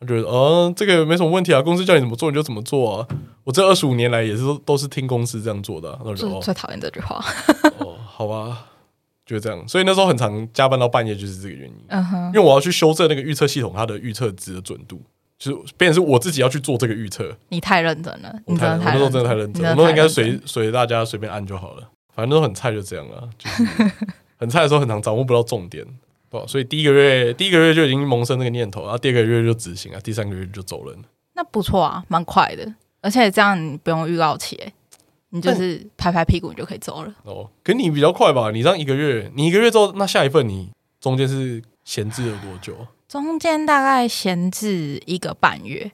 [0.00, 3.08] 他觉得哦，这个没什么问题啊，公司叫你怎么做你就怎么做啊。
[3.44, 7.24] 我这二十五年来也是都都是听公司这样做的，啊，最最讨厌这句话。
[7.78, 8.66] 哦，好吧，
[9.24, 9.68] 就这样。
[9.68, 11.76] 所以那时候很常加班到半夜，就是这个原因。
[11.88, 15.02] 嗯哼，因为我要去修正那个预测系统，它的预测值的准度。
[15.38, 17.36] 就是，变成是我自己要去做这个预测。
[17.48, 23.28] 你太认真了，你真的太，我那时候真的太认真，我那时候应该随随大家随便按就好了，反正都很菜，就这样了。
[23.38, 23.64] 就是
[24.38, 25.84] 很菜的时候，很常掌握不到重点，
[26.30, 26.46] 对吧？
[26.46, 30.96] 所以第一个月，第一个月就已经萌生那个念头，然后第二个月就执行啊，第三个月就走人。
[31.34, 34.58] 那不错啊，蛮快的，而且这样你不用预告期，
[35.30, 37.14] 你就是拍拍屁股你就可以走了。
[37.24, 38.50] 哦，可你比较快吧？
[38.50, 40.70] 你这样一个月，你一个月之后，那下一份你
[41.00, 42.74] 中间是闲置了多久？
[43.08, 45.88] 中间大概闲置一个半月，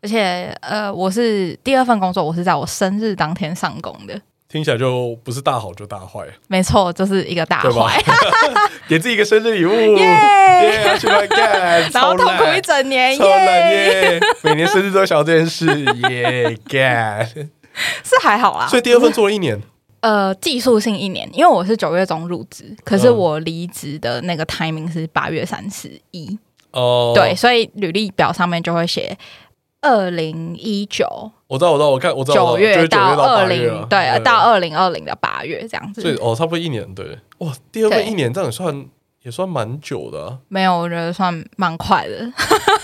[0.00, 4.18] 而且呃，我是第二份工作，我是在我生日当天上工的。
[4.48, 8.02] 听起来就不是大好就大坏，没错，就是一个大坏，
[8.88, 15.66] 给自己一个生日礼物，耶，去乱干，然后痛苦一整年，耶，每年生日都想这件事，
[16.08, 17.26] 耶，干，
[18.02, 18.66] 是还好啊。
[18.68, 19.60] 所以第二份做了一年。
[20.00, 26.38] 呃，技术性一年，因为我是九月中入职，可是我离职的那个 timing 是八月三十一。
[26.76, 29.16] 哦，对，所以履历表上面就会写
[29.80, 31.06] 二零一九。
[31.46, 36.02] 我知道，我知道，我看，我知道，九月到二零，对，到二零二零的八月这样子。
[36.02, 38.86] 所以哦，差不多一年，对，哇，第二份一年，这样也算
[39.22, 40.38] 也算蛮久的啊。
[40.48, 42.30] 没有，我觉得算蛮快的。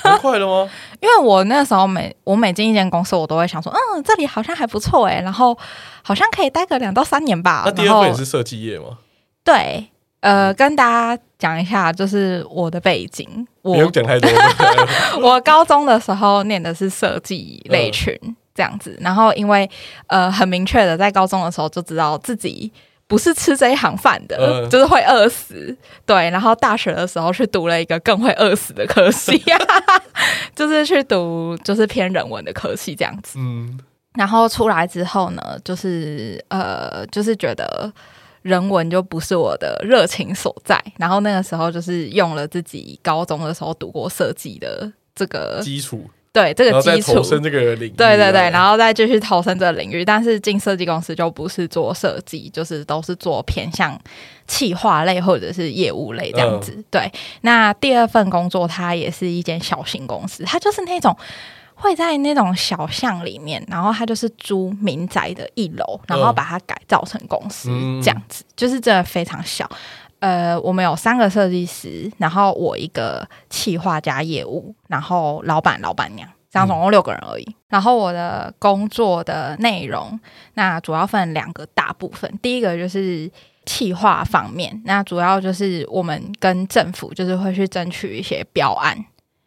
[0.05, 0.70] 蛮快的吗？
[1.00, 5.57] 因为我那时候每我每进一间公司，我都会想说，嗯，这里好像还不错哎，然后
[6.02, 7.64] 好像可以待个两到三年吧。
[7.66, 8.98] 那第二份也是设计业吗？
[9.44, 9.88] 对。
[10.23, 13.27] 呃，跟大家讲一下，就是我的背景。
[13.61, 14.31] 我 不用讲太多。
[15.21, 18.17] 我高中的时候念的是设计类群，
[18.55, 18.97] 这样子。
[19.01, 19.69] 然后因为
[20.07, 22.73] 呃，很明确的，在高中的时候就知道自己
[23.09, 25.77] 不是吃这一行饭的，呃、就是会饿死。
[26.07, 29.43] 对，然后大学的时候去读了一个更会饿死的科系，
[30.55, 33.41] 就是去读就是偏人文的科系这样子。
[33.41, 33.77] 嗯。
[34.15, 37.93] 然后出来之后呢，就是呃，就是觉得。
[38.42, 50.02] 人文就不是我的热情所在，然后那个时候就是用了自己高中的时候读过设计的这个基础对这个基础，投身这个领域，对对对，然后再继续投身这个领域。
[50.02, 54.00] 但是进设计公司就不是做设计，就是都是做偏向
[54.46, 56.72] 企划类或者是业务类这样子。
[56.74, 61.14] 嗯、对，那第二份工作它也是一间小型公司，它就是那种
[61.83, 69.68] 会在那种小巷里面，然后他就是租民宅的一楼，然后把它改造成公司、嗯、这样子，就是真的非常小。
[70.21, 77.42] 呃，我们有三个设计师，然后我一个企划加业务，然后老板、老板娘，这样总共六个人而已。
[77.42, 80.21] 嗯、然后我的工作的内容，
[80.55, 82.33] 那主要分两个大部分。
[82.40, 83.29] 第一个就是
[83.66, 88.97] 企划方面，那主要就是我们跟政府就是会去争取一些标案。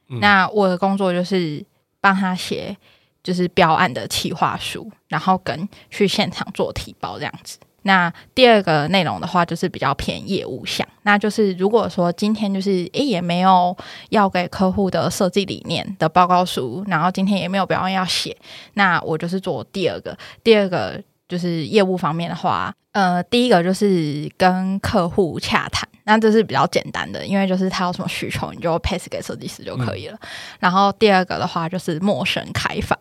[0.10, 1.66] 嗯、那我的工作就是
[2.06, 2.78] 帮他写，
[3.24, 7.58] 就是标案的企划书，然后跟去现场做提报这样子。
[7.82, 10.88] 那第二个内容的话，就是比较偏业务项。
[11.02, 13.76] 那就是如果说今天就是诶也没有
[14.10, 18.38] 要给客户的设计理念的报告书，然后今天也没有标案要写，
[18.76, 20.16] 那我就是做第二个。
[20.44, 30.18] 第二个就是业务方面的话，呃，第一个就是跟客户洽谈，那这是比较简单的，因为就是他有什么需求，你就 pass 给设计师就可以了。
[30.22, 30.28] 嗯、
[30.62, 32.96] 然后第二个的话就是陌生开发，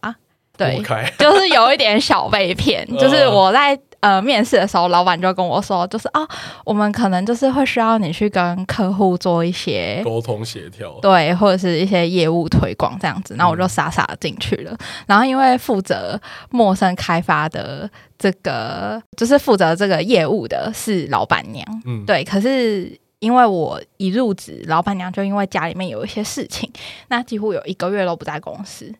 [0.56, 0.82] 对，
[1.18, 3.78] 就是有一点小被骗， 就是我在。
[4.04, 6.20] 呃，面试的时候，老板就跟我说，就是啊，
[6.62, 13.34] 我们可能就是会需要你去跟客户做一些沟通协调，对，或者是一些业务推广这样子。
[13.38, 14.72] 那我就傻傻的进去了。
[14.72, 17.88] 嗯、然后因为负责陌生开发的
[18.18, 22.22] 这个，就是负责这个业务的是老板娘，嗯，对。
[22.24, 26.70] 可是因为我一入职，老板娘就因为家里面有一些事情，
[27.08, 28.94] 那几乎有一个月都不在公司。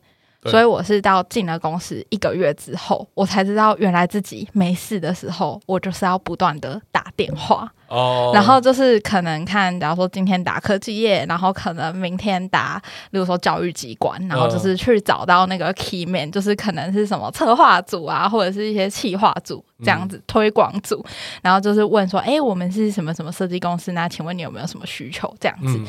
[0.46, 12.80] 所以我是到进了公司一个月之后，我才知道原来自己没事的时候，我就是要不断的打电话哦，然后就是可能看，假如说今天打科技业，然后可能明天打，
[13.11, 21.04] 比如说教育机关，然后就是去找到那个 key man，就是可能是什么策划组啊，或者是一些企划组这样子、嗯、推广组，
[21.42, 24.02] 然后就是问说，哎，我们是什么什么设计公司呢？
[24.02, 25.35] 那请问你有没有什么需求？
[25.40, 25.87] 这样子，嗯、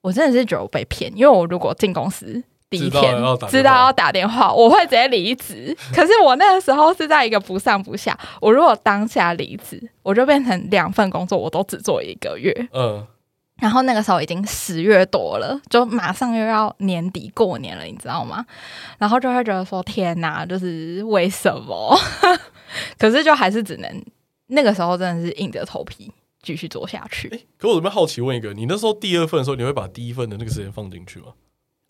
[0.00, 2.42] 我真的是觉得我被骗，因为我如果进公司。
[2.78, 3.14] 第一天
[3.48, 5.76] 知道要打电话，我会直接离职。
[5.94, 12.52] 可是我那个时候是在一个不上不下，我如果当下离职，我就变成两份工作我都只做一个月。
[12.72, 13.06] 嗯，
[13.60, 18.44] 然后那个时候已经十月多了，就马上又要年底过年了，你知道吗？
[18.98, 21.98] 然后就会觉得说天哪，就是为什么？
[22.98, 24.04] 可是就还是只能
[24.48, 26.10] 那个时候真的是硬着头皮
[26.42, 27.28] 继续做下去。
[27.28, 31.26] 欸，可我这边好奇问一个，你那时候第二份的时候，你会把第一份的那个时间放进去吗？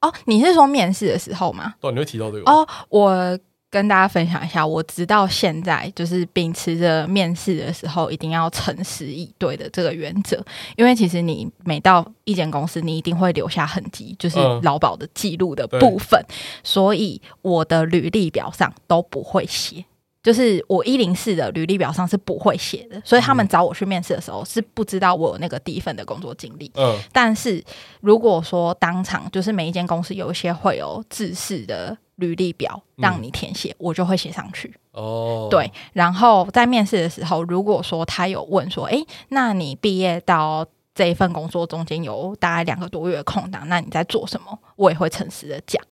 [0.04, 1.74] 哦，你是说面试的时候吗？
[1.80, 2.66] 对，你会提到这个哦。
[2.88, 3.38] 我
[3.70, 10.40] 跟大家分享一下，我直到现在就是秉持着面试的时候一定要诚实以对的这个原则，
[10.76, 19.84] 因为其实你每到一间公司，你一定会留下痕迹，就是劳保的记录的部分，嗯、所以我的履历表上都不会写。
[20.24, 26.72] 就是我一零四的履历表上是不会写的，所以他们找我去面试的时候是不知道我有那个第一份的工作经历。
[26.76, 27.62] 嗯，但是
[28.00, 34.74] 如果说当场就是每一间公司有一些会有制式的履历表让你填写，嗯、我就会写上去。
[34.92, 35.70] 哦，对。
[35.92, 44.58] 然后在面试的时候，如果说他有问说，诶，那你毕业到这一份工作中间有大概两个多月的空档，那你在做什么？
[44.76, 45.84] 我也会诚实的讲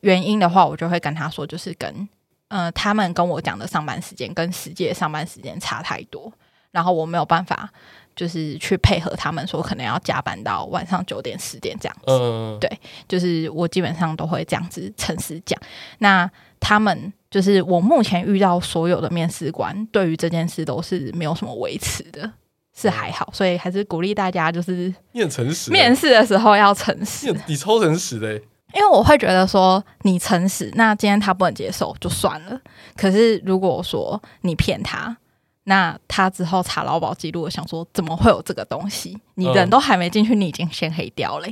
[0.00, 2.06] 原因的话，我就会跟他说，就是跟。
[2.52, 6.30] 呃，他们跟我讲的上班时间跟实际的上班时间差太多，
[6.70, 7.66] 然后我没有办法，
[8.14, 12.02] 就是去配合他们说可能要加班到晚上九点十点这样子。
[12.08, 12.70] 嗯，对，
[13.08, 15.58] 就是我基本上都会这样子诚实讲。
[16.00, 22.30] 那他们就是我目前遇到所有的面试官，对于这件事都是没有什么维持的，
[22.76, 28.38] 是还好，所以还是鼓励大家就是面诚实，面试的时候要诚实，你超诚实的。
[28.74, 32.60] 因为我会觉得说你诚实，那今天他不能接受就算了。
[32.96, 35.16] 可是如果说你骗他，
[35.64, 39.18] 那他之后查劳保记录，想说怎么会有这个东西？
[39.34, 41.46] 你人都还没进去，你已经先黑掉了。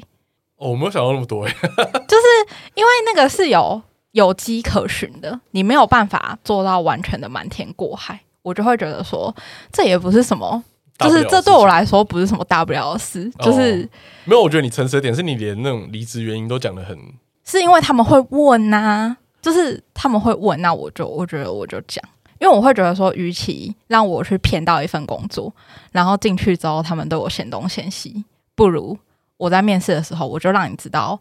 [0.56, 2.26] 哦，我没有想到那么多， 就是
[2.74, 3.80] 因为那个是有
[4.12, 8.20] 有迹可循的，你没有办法做到完全的瞒天过海。
[8.42, 9.34] 我就会觉得说，
[9.70, 10.64] 这也不是什么。
[11.00, 13.88] 就是这对我来说不是什么大不了的事，就是、哦、
[14.24, 14.42] 没有。
[14.42, 16.98] 我觉得你诚实的点是你连那种离职原因都讲的很，
[17.44, 22.04] 是因为他们会问呐、啊，就是他们会问，那我就我觉得我就讲，
[22.38, 25.52] 因为我会觉得说，与其让我去骗到一份工作，
[25.92, 28.98] 然后进去之后他们对我嫌东嫌西，不如
[29.36, 31.18] 我在面试的时候我就让你知道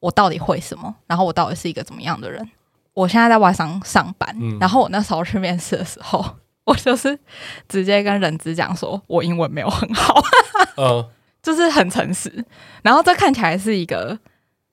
[0.00, 2.48] 我到底会什么，然后我到底是一个怎么样的人。
[2.94, 6.24] 我现在在外商上班，嗯、然后我那时候去面试的时候。
[6.68, 7.18] 我就是
[7.66, 10.22] 直接跟人资讲说，我英文没有很好，
[10.76, 11.08] 嗯，
[11.42, 12.44] 就是很诚实。
[12.82, 14.18] 然后这看起来是一个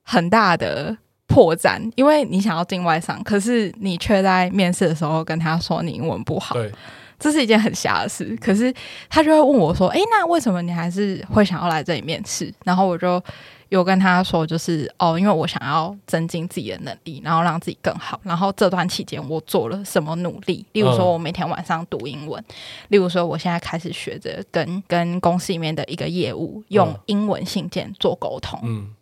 [0.03, 6.69] 很大的破绽，因为你想要进外商，可是你却在面试的时候跟他说你英文不好，对，
[7.17, 8.37] 这是一件很瞎的事。
[8.41, 8.73] 可是
[9.09, 13.23] 他就会问我说：“诶，那为什么你还是会想要来这里面试？”然后我就
[13.69, 18.19] 有跟他说，就是哦，因为我想要增进自己的能力，然后让自己更好。
[18.23, 20.65] 然后这段期间我做了什么努力？
[20.73, 22.41] 例如说，我每天晚上读英文；
[22.89, 28.59] 例如说，我现在开始学着跟跟公司里面的一个业务用英文信件做沟通。
[28.63, 28.93] 嗯，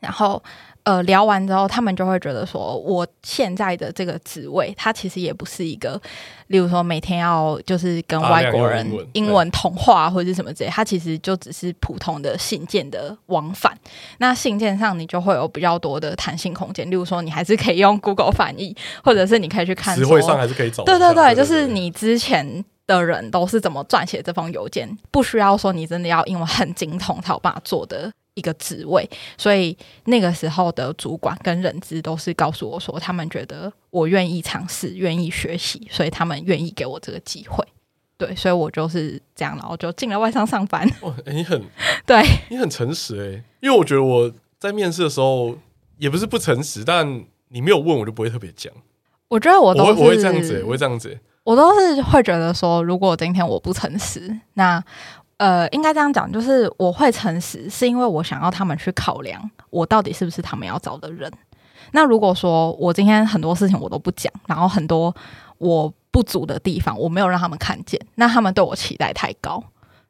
[0.00, 0.42] 然后。
[0.88, 6.00] 呃，聊完之后，他们就会觉得说，我现在的这个职位，它其实也不是一个，
[6.46, 13.76] 例如说每天要就是跟外国人英文通话或者是什么之类，它其实就只是普通的信件的往返。
[14.16, 18.74] 那信件上你就会有比较多的弹性空间，例如说你还是可以用 Google 翻译，
[19.04, 20.84] 或者是你可以去看词汇上还是可以找。
[20.84, 28.10] 对对对，就是你之前的人都是怎么撰写这封邮件，不需要说你真的要英文很精通才有办法做的。
[28.38, 37.66] 一个职位，所以那个时候的主管跟人资都是告诉我说，他们觉得我愿意尝试，愿意学习，所以他们愿意给我这个机会。
[38.16, 40.88] 对，所以我就是这样，然后就进了外商上班。
[41.02, 41.60] 哇，欸、你很
[42.06, 45.56] 对，你很诚实哎、欸，因为我觉得我在面试的时候
[45.98, 48.72] 也不是不诚实，但你没有问我就不会特别讲。
[49.28, 54.82] 我觉得我都是我会，我会这样子、欸，我会这样子、欸，我都是会觉得说，如果今天我不诚实，那。
[55.38, 61.32] 呃，应该这样讲，就是我会诚实，是因为我想要他们去考量我到底是不是他们要找的人。
[61.92, 65.14] 那如果说我今天很多事情我都不讲，然后很多
[65.58, 69.62] 我不足的地方我没有让他们看见，那他们对我期待太高，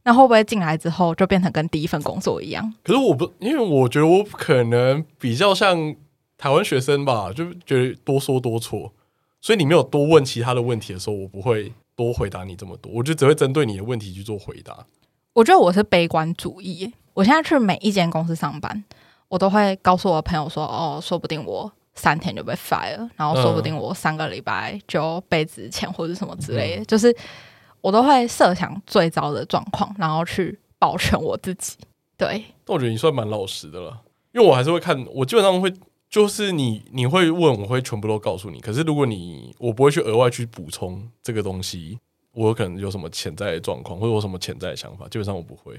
[0.05, 2.75] 那会不会进来之后就变成跟第一份工作一样？
[2.83, 5.95] 可是我不，因为我觉得我可能比较像
[6.39, 8.93] 台湾学生吧，就觉得多说多错，
[9.43, 14.87] 所以你没有多问其他的问题的时候，我不会多回答你这么多，我就只会针对你的问题去做回答。
[15.39, 16.93] 我觉得我是悲观主义。
[17.15, 18.85] 我现在去每一间公司上班，
[19.29, 26.83] 我都会告诉我的朋友说：“哦，说不定我三天就被 fire，然后说不定我三个礼拜就被资遣或者什么之类的。
[26.83, 27.17] 嗯”就是
[27.81, 31.77] 我都会设想最糟的状况，然后去保全我自己。
[32.17, 33.97] 对，但我觉得你算蛮老实的了，
[34.33, 35.73] 因为我还是会看，我基本上会
[36.11, 38.59] 就是你你会问，我会全部都告诉你。
[38.59, 42.01] 可是如果你我不会去额外去补充这个东西。
[42.39, 45.79] 我可能有什么潜在的状况，或者我什么潜在的想法，基本上我不会。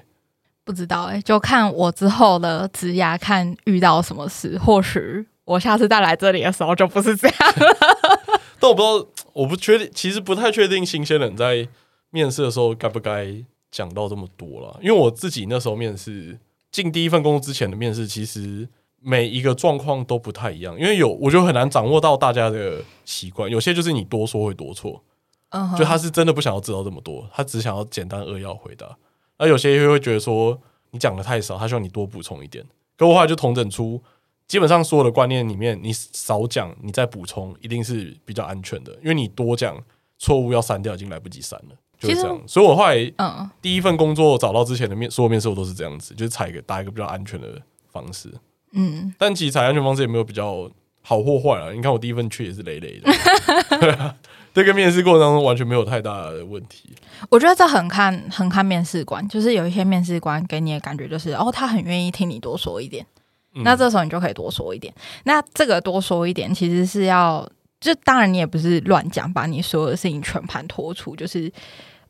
[0.65, 7.77] 不知道哎、欸，就看我之后的职涯，看遇到什么事，或许我下次再来这里的时候就不是这样了。
[8.59, 11.67] 但我不知道，我不确定，其实不太确定新鲜人在
[12.09, 13.33] 面试的时候该不该
[13.71, 14.77] 讲到这么多了。
[14.81, 16.37] 因为我自己那时候面试
[16.71, 18.67] 进第一份工作之前的面试，其实
[19.01, 25.01] 每一个状况都不太一样，因为有我就很难掌握到大家的习惯，有些就是你多说会多错。
[25.77, 28.97] 就他是真的不想要知道这么多，他只想要简单扼要回答。
[29.37, 30.59] 那有些人会觉得说
[30.91, 32.65] 你讲的太少，他希望你多补充一点。
[32.97, 34.01] 可我后来就统整出，
[34.47, 38.91] 基本上所有的观念里面，你少讲，你再补充，一定是比较安全的。
[39.01, 39.81] 因为你多讲，
[40.17, 42.41] 错误要删掉已经来不及删了，就是这样。
[42.45, 48.29] 所以我后来，嗯，第一份工作找到之前的面，所有面试我都是这样子，就是采一个打一个比较安全的方式。
[48.73, 50.69] 嗯，但其实采安全方式也没有比较
[51.01, 51.71] 好或坏啊。
[51.71, 54.15] 你看我第一份去也是累累的。
[54.53, 56.93] 这个面试过程当中完全没有太大的问题。
[57.29, 63.05] 我觉得这很看很看面试官，就是有一些面试官给你的感觉就是，哦，他很愿意听你多说一点，
[63.53, 64.93] 嗯、那这时候你就可以多说一点。
[65.23, 67.47] 那这个多说一点，其实是要，
[67.79, 71.15] 就当然你也不是乱讲，把你所有的事情全盘托出。
[71.15, 71.51] 就是，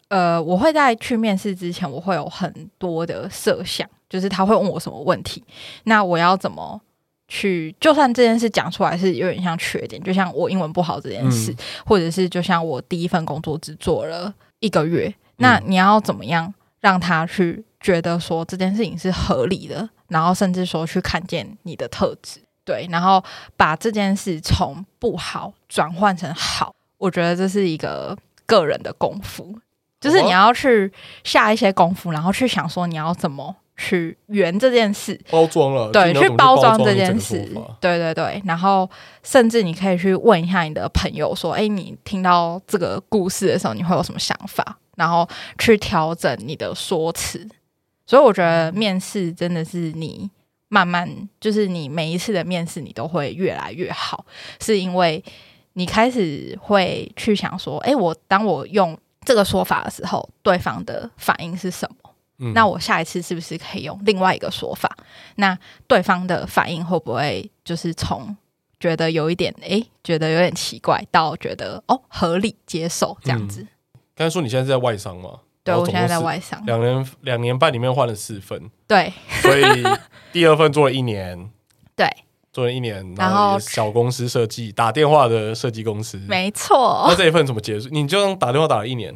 [0.08, 5.43] 呃，我会在去面试之前，我会有很多的设想，就是他会问我什么问题，
[5.84, 6.82] 那我要怎么？
[7.29, 23.23] 去，就算这件事讲出来是有点像缺点，就像我英文不好这件事，嗯、或者是就像我第一份工作只做了一个月，嗯、那你要怎么样让他去觉得说这件事情是合理的，然后甚至说去看见你的特质，对，然后
[23.55, 29.55] 把这件事从不好转换成好，我觉得这是一个个人的功夫，
[30.01, 30.91] 就是你要去
[31.23, 33.55] 下一些功夫，然后去想说你要怎么。
[33.79, 38.88] 去圆这件事，包装了，对，去包装这件事，对对对，然后
[39.23, 44.77] 甚至你可以去问一下你的朋友，说，哎，你听到这个故事的时候，你会有什么想法？
[44.97, 45.25] 然后
[45.57, 47.47] 去调整你的说辞。
[48.05, 50.30] 所以我觉得面试真的是你
[50.67, 51.09] 慢慢，
[51.39, 54.25] 就是你每一次的面试，你都会越来越好，
[54.59, 55.23] 是因为
[55.73, 62.09] 你开始会去想说，哎，我当我用这个说法的时候，对方的反应是什么？
[62.53, 64.89] 那我下一次是不是可以用另外一个说法？
[65.35, 68.35] 那对方的反应会不会就是从
[68.79, 73.67] 觉得有一点哎、欸，觉得有点奇怪，到觉得哦合理接受这样子？
[74.15, 75.39] 刚、嗯、才说你现在是在外商吗？
[75.61, 79.11] 对，我现在在外商，两年两年半里面换了四份，对，
[79.41, 79.83] 所以
[80.31, 81.49] 第二份做了一年，
[81.95, 82.07] 对，
[82.53, 87.05] 做了一年，然后小公司设计打电话的设计公司，没错。
[87.09, 87.89] 那这一份怎么结束？
[87.89, 89.13] 你就这样打电话打了一年？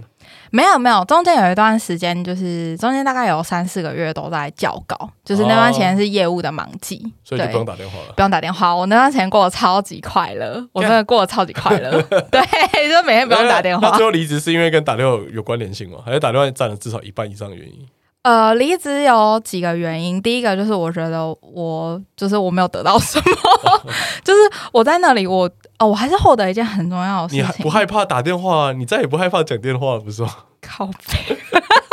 [0.56, 8.14] 没有没有，中间有一段时间，就是中间大概有三四个月都在校稿，就是那段时间是业务的忙季，哦、所以就不用打电话了。
[8.16, 12.00] 不用打电话，我那段时间过得超级快乐，我真的过得超级快乐。
[12.30, 12.40] 对，
[12.88, 13.90] 就每天不用打电话。
[13.90, 15.98] 那最后离职是因为跟打电话有关联性吗？
[16.06, 17.88] 还是打电话占了至少一半以上的原因？
[18.22, 20.22] 呃，离职有几个原因。
[20.22, 23.82] 第一个就是我觉得我就是我没有得到什么，
[24.24, 24.40] 就是
[24.72, 25.50] 我在那里我
[25.84, 27.44] 哦，我还是获得一件很重要的事情。
[27.44, 28.72] 你还不害怕打电话？
[28.72, 30.30] 你再也不害怕讲电话了，不是吗？
[30.62, 31.38] 靠背！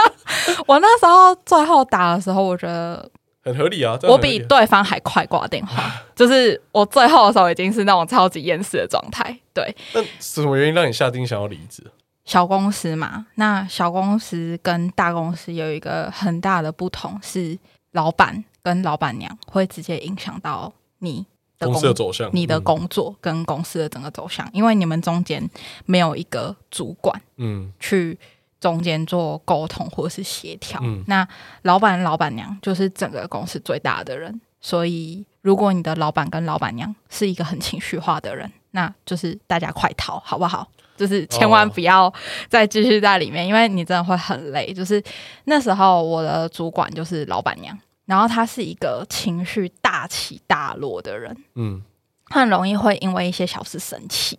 [0.67, 3.11] 我那时候最后打的时候，我觉得
[3.43, 3.99] 很合理啊。
[4.05, 9.37] 我比对方还快挂电话， 就是我最后的时候已经是那种超级厌世的状态。
[9.53, 11.85] 对，那什么原因让你下定想要离职？
[12.25, 17.59] 小公司嘛，那小公司跟大公司有一个很大的不同是，
[17.93, 21.27] 老板跟老板娘会直接影响到你
[21.61, 25.49] 的公司的走向，你的工作跟公司的整个走向，嗯、因为你们中间
[25.85, 28.19] 没有一个主管，嗯，去
[28.59, 30.81] 中间做沟通或是协调。
[30.83, 31.27] 嗯、那
[31.63, 40.67] 老板老板娘就是整个公司最大的人，所以如果你的老板跟老板娘是一个很情绪化的人，那就是大家快逃，好不好？
[40.97, 42.13] 就是千万不要
[42.47, 44.71] 再继续在里面，因为你真的会很累。
[44.71, 45.03] 就是
[45.45, 47.79] 那时候我的主管就是老板娘，
[48.11, 51.81] 然后他是一个情绪大起大落的人，嗯，
[52.25, 54.37] 很容易会因为一些小事生气。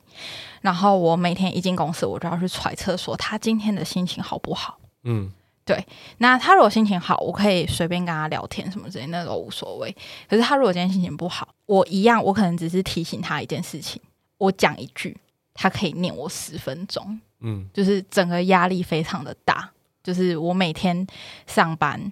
[0.60, 4.78] 然后我每天一进公司，我就要去揣测说他今天的心情好不好。
[5.04, 5.32] 嗯，
[5.64, 5.88] 对。
[6.18, 9.96] 那他如果心情好，我可以随便跟他聊天什么之类，那都无所谓。
[10.30, 14.02] 可是他如果今天心情不好，我一样，我可能只是提醒他一件事情，
[14.38, 15.16] 我讲一句。
[15.54, 19.70] 他可以念我十分钟，嗯，就是整个压力非常的大，
[20.02, 21.06] 就是我每天
[21.46, 22.12] 上班，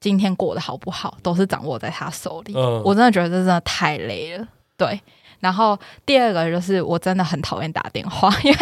[0.00, 2.52] 今天过得好不好，都是掌握在他手里。
[2.56, 4.46] 嗯，我真的觉得这真的太累了。
[4.76, 5.00] 对，
[5.40, 8.58] 然后第二个就是我真的很讨厌打电话， 因为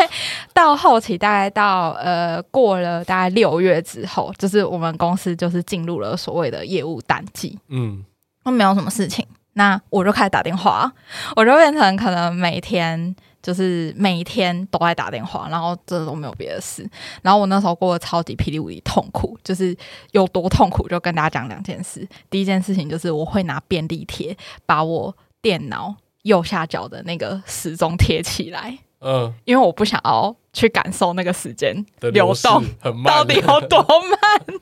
[0.54, 8.02] 到后期大概到呃过了大概六月之后，就是我们公司就是进入了所谓的业务淡季，嗯，
[8.42, 10.90] 都没有什么事情，那我就开始打电话，
[11.36, 13.14] 我就变成可能每天。
[13.46, 16.84] 就是每一天都在打电话，然后这都没有别的事。
[17.22, 19.76] 然后我那时候过得超级霹雳无敌痛苦，就是
[20.10, 22.04] 有多痛苦，就跟大家讲两件事。
[22.28, 24.36] 第一件事情就是我会拿便利贴
[24.66, 32.64] 把我电脑右下角的那个时钟贴起来，嗯，因为我不想要去感受那个时间流动
[33.04, 34.60] 到底有多慢。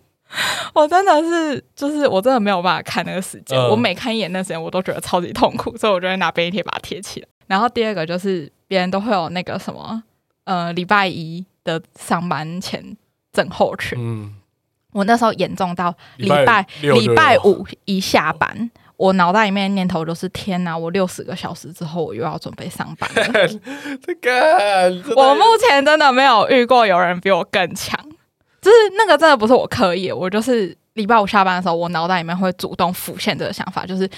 [0.74, 7.28] 我真的是，就是我真的没有办法看那个时间，我每看一眼那时间，我都觉得超级痛苦，所以我就会拿便利贴把它贴起来。
[7.47, 8.51] 然后第二个就是。
[8.66, 10.03] 别人都会有那个什么，
[10.45, 12.82] 呃，礼拜一的上班前
[13.30, 13.97] 症候群。
[14.01, 14.34] 嗯，
[14.92, 20.76] 我那时候严重到礼拜礼拜五一下班，我脑袋里面的念头就是：天哪！
[20.76, 23.49] 我六十个小时之后，我又要准备上班了。
[24.03, 27.97] 这个，我目前真的没有遇过有人比我更强。
[28.62, 34.09] 就是那个真的不是我刻意，我就是礼拜五下班的时候，我脑袋里面会主动浮现这个想法，就是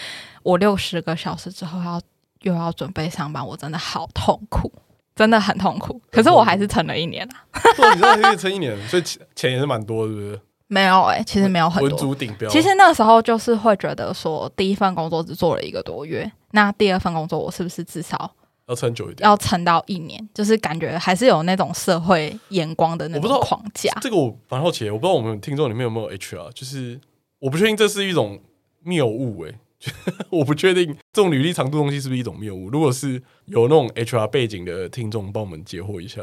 [0.45, 2.01] 我六十个小时之后要。
[2.47, 4.73] 又要准备上班，我真的好痛苦，
[5.17, 6.01] 真的很痛苦。
[6.13, 7.45] 可是我还是撑了一年啊！
[7.77, 10.41] 对，你真的撑一年，所以钱钱也是蛮多，是不是？
[10.69, 11.89] 没有哎、欸，其实没有很多。
[11.89, 12.49] 文足顶标。
[12.49, 18.31] 其实那个时候就是会觉得说，第一份工作只做了一个多月，那第二份工作我是不是至少
[18.69, 19.29] 要撑久一点？
[19.29, 23.93] 要撑到一年，就是感觉还是有那种社会眼光的那种框架。
[24.01, 27.01] 这个我蛮好奇，我不知道我们听众里面有没有 HR，就是
[27.41, 28.41] 我不确定这是一种
[28.85, 29.53] 谬误哎。
[30.31, 32.71] 我不确定这种履历长度东西是不是一种谬误。
[32.71, 36.21] 如果是有那种 HR 背景的听众，帮我们解惑一下。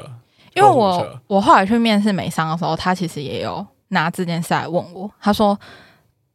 [0.55, 5.09] 因为我我后来去面试美商的时候，他其实也有拿这件事来问我。
[5.19, 5.59] 他说：“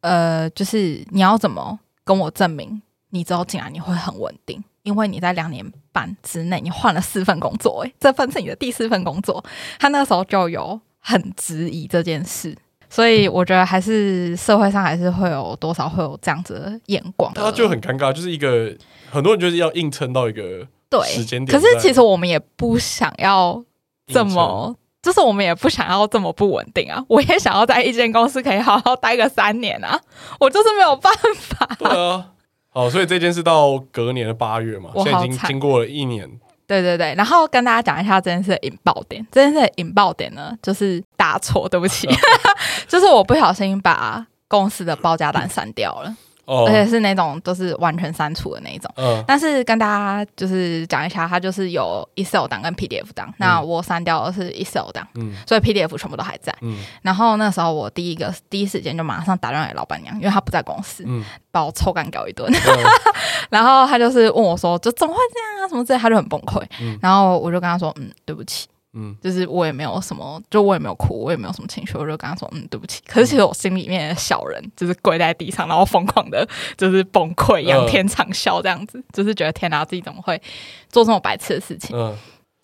[0.01, 4.61] 呃，就是你要怎么跟我证明你之后进来你会很稳定？
[4.83, 9.43] 因为你在两年半之内你换了四份工作，诶，这份是你的第四份工作。”
[9.79, 12.57] 他那时候就有很质疑这件事。
[12.89, 18.75] 所以我觉得还是社会上还是会有多少会有这样子的眼光，他就很尴尬，就是一个
[19.11, 21.55] 很多人就是要硬撑到一个对时间点。
[21.55, 23.63] 可是其实我们也不想要
[24.07, 27.05] 这么，就是我们也不想要这么不稳定啊。
[27.07, 29.99] 我也想要在一间公司可以好好待个三年啊，
[30.39, 31.69] 我就是没有办法。
[31.77, 32.31] 对啊，
[32.69, 36.27] 好，所以这件事到隔年的八月嘛，现在已经经过了一年。
[36.69, 39.25] 对对对，然后跟大家讲一下这件事的引爆点。
[39.31, 42.07] 这件事的引爆点呢，就是大错，对不起，
[42.87, 46.15] 就是我不小心把公司的报价单删掉了。
[46.49, 48.91] 哦，而且是那种都是完全删除的那一种。
[48.97, 53.31] 嗯，但是跟大家就是讲一下，它就是有 Excel 档跟 PDF 档。
[53.37, 56.51] 那我删掉的是 Excel 档，嗯，所以 PDF 全部都还在。
[56.61, 62.51] 嗯，然后那时候我第一个第一时间就马上打电话给老板娘，因为她不在公司，嗯，把我臭干搞一顿。
[62.51, 62.83] 嗯
[63.51, 65.69] 然后她就是问我说：“就怎么会这样啊？
[65.69, 66.63] 什么之类？”她就很崩溃。
[66.81, 73.01] 嗯然后我就跟她说：“嗯，对不起。”嗯，就是我也没有什么，就我也没有哭，我也没有什么情绪，我就跟他说，嗯，对不起。
[73.07, 80.41] 可是其实我心里面的小人就是跪在地上，然后疯狂的，就是崩溃，仰天长啸这样子，就是觉得天哪，自己怎么会
[80.89, 81.95] 做这么白痴的事情？
[81.95, 82.17] 嗯，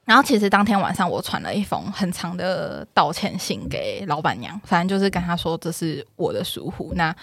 [0.05, 6.93] 然后其实当天晚上我传了一封很长的道歉信给老板娘，反正就是跟他说这是我的疏忽。
[6.95, 7.15] 那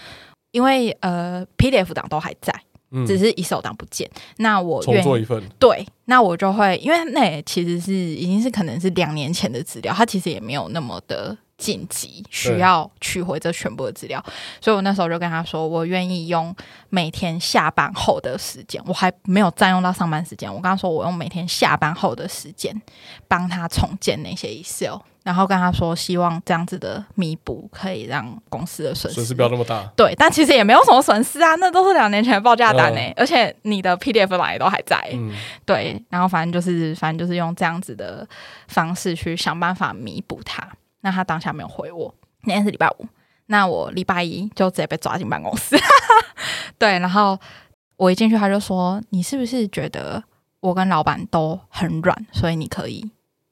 [0.53, 2.55] 因为呃 PDF 档都还在。
[2.93, 14.22] 嗯，只是一手档不见，那我重做一份，对，那我就会，因为那也其实是已经是可能是两年前的资料，它其实也没有那么的紧急，需要取回这全部的资料，
[14.61, 16.55] 所以我那时候就跟他说，我愿意用
[16.90, 22.80] 每天下班后的时间，我还没有占用到上班时间，我跟他说，我用每天下班后的时间
[23.26, 24.99] 帮他重建那些 Excel。
[25.23, 29.85] 然后跟他说，希望这样子的弥补可以让公司的损失损失不要那么大。
[29.97, 35.12] 对，但其实也没有什么损失啊，那都是两年前的报价单呢、欸，嗯、而且你的 PDF 档也都还在、欸。
[35.14, 35.33] 嗯，
[35.64, 38.27] 对，然后反正就是，反正就是用这样子的
[38.66, 40.66] 方式去想办法弥补他。
[41.03, 42.12] 那他当下没有回我，
[42.43, 43.07] 那天是礼拜五，
[43.47, 45.77] 那我礼拜一就直接被抓进办公室。
[46.79, 47.39] 对，然后
[47.97, 50.23] 我一进去，他就说：“你是不是觉得
[50.59, 53.09] 我跟老板都很软，所以你可以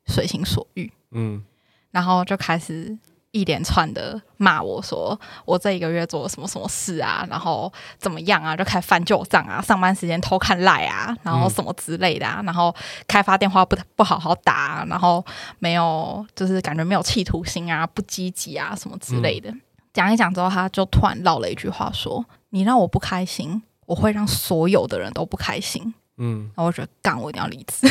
[0.06, 1.44] 随心所欲？”嗯。
[1.90, 2.96] 然后就开始
[3.32, 12.74] 一连串的骂我说，我这一个月做了什么什么事啊，然后怎么样啊，就开始翻旧账啊，上班时间偷看赖啊，然后什么之类的啊，嗯、然后
[13.06, 15.24] 开发电话不不好好打啊，然后
[15.60, 19.48] 没有就是感觉没有企图心啊，不积极啊，什么之类的。
[19.50, 19.60] 嗯、
[19.92, 27.88] 讲一讲之后，他就突然唠了一句话说：“你让我不开心，我会让所有的人都不开心。”嗯，然后我觉得干，我一定要离职。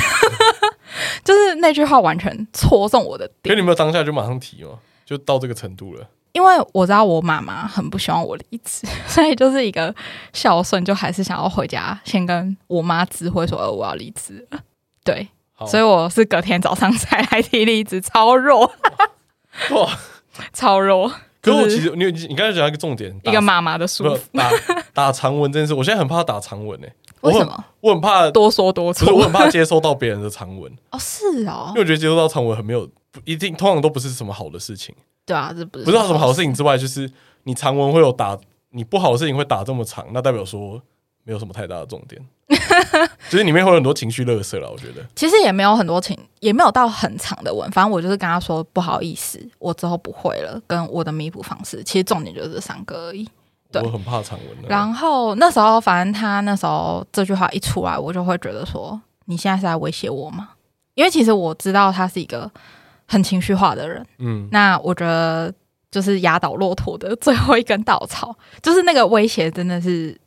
[1.25, 3.53] 就是那句话完全戳中我的点。
[3.53, 4.80] 可你没有当下就马上提吗？
[5.05, 6.07] 就到这个程度了。
[6.32, 9.93] 因为我知道我妈妈很不希望我离职， 所以就是一个
[10.32, 14.59] 孝顺，就还是想要回家先跟我妈知会说，呃，我要离职了。
[15.03, 15.27] 对，
[15.65, 18.71] 所以我是隔天早上 才来提离职，超弱，
[19.71, 19.89] 哇，
[20.53, 21.11] 超弱。
[21.41, 24.51] 可是我其实你你刚才讲一个重点，一个妈妈的舒服，打
[24.93, 26.93] 打长文这件事，我现在很怕打长文诶、欸。
[27.22, 27.65] 为什么？
[27.82, 30.72] 我很怕多说多错，我很怕接收到别人的长文。
[30.91, 32.88] 哦，是哦，因为我觉得接收到长文很没有，
[33.26, 34.95] 一定通常都不是什么好的事情。
[35.26, 37.11] 对啊，这不是不知道什么好事情之外，就是
[37.43, 38.38] 你长文会有打
[38.72, 40.82] 你不好的事情会打这么长，那代表说
[41.24, 42.22] 没有什么太大的重点。
[43.30, 45.05] 就是里面会有很多情绪垃圾了，我觉得。
[45.15, 47.70] 其实也没有很多情，也没有到很长的文。
[47.70, 51.84] 反正我就是跟他说不好意思，我之后不会了，跟我的弥补方式。
[51.84, 53.30] 其实重点就是这三个而已。
[53.72, 54.57] 对我很怕长文。
[54.67, 60.49] 然后那时候，反正他那时候这句话一出来，我就会觉得说：“你现在是在威胁我吗？”
[60.95, 62.51] 因为其实我知道他是一个
[63.07, 64.05] 很情绪化的人。
[64.17, 65.53] 嗯，那我觉得
[65.91, 70.20] 就是压倒骆驼的最后一根稻草，就是那个威胁，真的是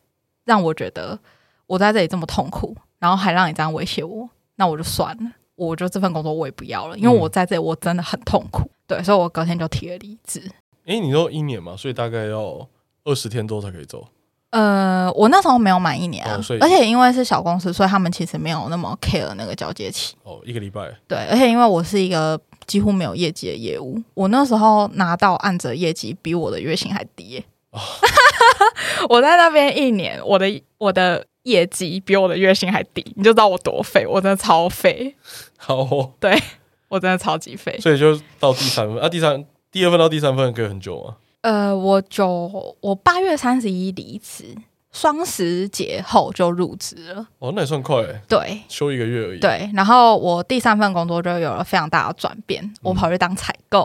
[0.44, 1.18] 让我觉得
[1.66, 8.70] 我在这里这么痛苦，然后还让你这样威胁我，那我就算了，我就这份工作我也不要了，因为我在这里我真的很痛苦。
[8.86, 10.50] 对，所以我隔天就提了离职。
[10.86, 12.66] 诶，你说一年嘛，所以大概要。
[13.04, 14.06] 二十天多才可以走。
[14.50, 20.14] 呃，我那时候没有满一年啊，哦、而且因为是小公司，所以他们其实没有那么 care 那个交接期。
[20.24, 20.94] 哦，一个礼拜。
[21.08, 27.44] 对，而且因为我是一个几乎没有业绩的业务，我那时候拿到案子业绩比我的月薪还低、欸。
[27.70, 27.80] 哦、
[29.08, 35.16] 我在那边一年，我的我的业绩比我的月薪还低，你就知道我多废，我真的超废。
[35.56, 36.38] 好、哦，对
[36.88, 37.78] 我真的超级废。
[37.80, 41.16] 所以就到第三份啊，第三第二份到第三份可以很久吗？
[41.42, 44.54] 呃，我就我八月三十一离职，
[44.92, 47.26] 双十节后就入职了。
[47.38, 48.20] 哦，那也算快欸。
[48.28, 49.40] 对，休一个月而已。
[49.40, 53.80] 对，然后我第三份工作就有了非常大的转变，嗯、我跑去当采购。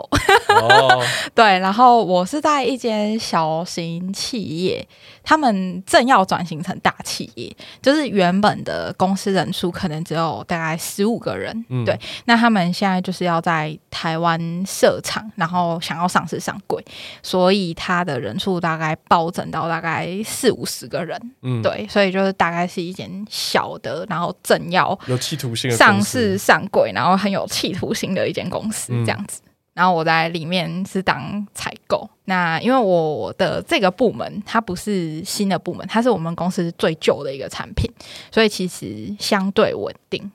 [0.48, 1.02] 哦。
[1.34, 4.86] 对，然后我是在一间小型企业，
[5.28, 11.66] 他们正要转型成大企业，就是原本的公司人数可能只有大概十五个人。
[11.68, 16.82] 嗯、对，那他们现在就是要在台湾设厂，然后想要上市上柜，
[17.22, 21.20] 所以他的人数大概暴增到大概四五十个人。
[21.42, 29.42] 嗯，对，所以就是大概是一间小的，然后正要有企图性上市上柜，然后很有企图心的一间公司这样子。
[29.44, 29.47] 嗯
[29.78, 37.88] 然后我在里面是当采购，那因为我的这个部门它不是新的部门，它是我们公司最旧的一个产品，
[38.32, 40.28] 所以其实相对稳定。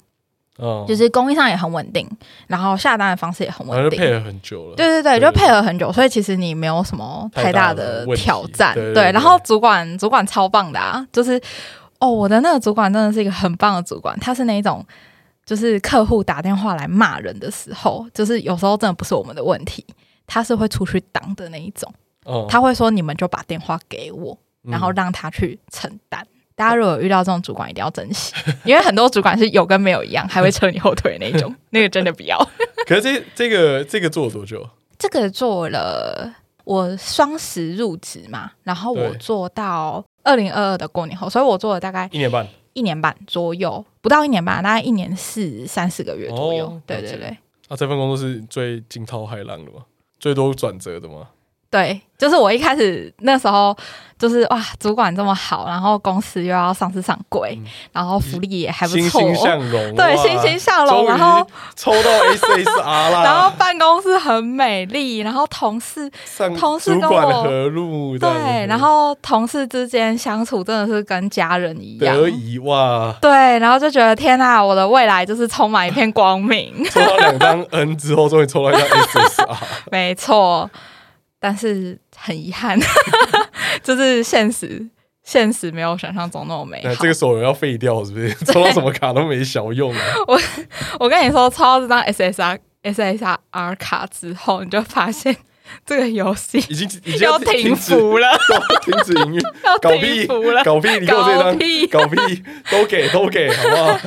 [0.57, 2.07] 哦，就是供应上也很稳定，
[2.47, 4.75] 然后下单的方式也很稳定，配合很久了。
[4.77, 8.73] 对对对，就配合很久，所以其实你没有什么太大的挑战。
[8.93, 11.41] 对，然后主管主管超棒的啊，就是
[11.99, 14.85] 哦，我的那个主管真的是一个很棒的主管，他是那一种，
[15.45, 19.85] 就是客户打电话来骂人的时候，就是有时候真的不是我们的问题，
[20.27, 21.93] 他是会出去挡的那一种。
[22.25, 26.21] 哦，他会说你们就把电话给我，然后让他去承担。
[26.21, 28.31] 嗯大家如果遇到这种主管，一定要珍惜，
[28.63, 32.37] 因为很多主管是有跟没有一样，还会扯你后腿那种， 那个真的不要。
[32.85, 34.63] 可是这这个这个做了多久？
[34.99, 36.31] 这个做了，
[36.63, 46.65] 我双十入职嘛，然后我做到二零二二的过年后，所以我做了大概一年半，一年半左右，不到一年半，大概一年四三四个月左右。
[46.67, 47.37] 哦、对对对。
[47.69, 49.85] 那、啊、这份工作是最惊涛骇浪的吗？
[50.19, 51.29] 最多转折的吗？
[51.73, 53.75] 对，就是我一开始那时候，
[54.19, 61.43] 就是哇，主管这么好，然后公司又要上市上柜，嗯、然后福利也还不错，欣欣向荣，对，欣欣向荣，然后
[61.75, 66.07] 抽到 SSR 啦， 然后办公室很美丽，然后同事
[66.59, 76.71] 同事跟我和睦，对，然后同事之间相处真的是跟家人一样，得意哇，对，然后就觉得天呐，我的未来就是充满一片光明。
[76.91, 79.57] 抽到两张 N 之后，终于抽到一张 SSR，
[79.89, 80.69] 没错。
[81.45, 82.79] 但是很遗憾，
[83.83, 84.81] 就是现实，
[85.25, 86.95] 现实没有想象中那么美好。
[86.95, 88.33] 这个手游要废掉是不是？
[88.47, 90.01] 抽到什么卡都没小用啊！
[90.25, 90.39] 我
[91.01, 95.35] 我跟你说，抽到这张 SSR SSR 卡之后，你就发现
[95.85, 98.29] 这个游戏已经已经要停服了，
[98.81, 99.41] 停止营运，
[99.81, 100.25] 搞屁
[100.63, 100.97] 搞屁！
[101.01, 101.51] 你给我这张
[101.91, 102.41] 搞屁，
[102.71, 103.99] 都给都给，好不好？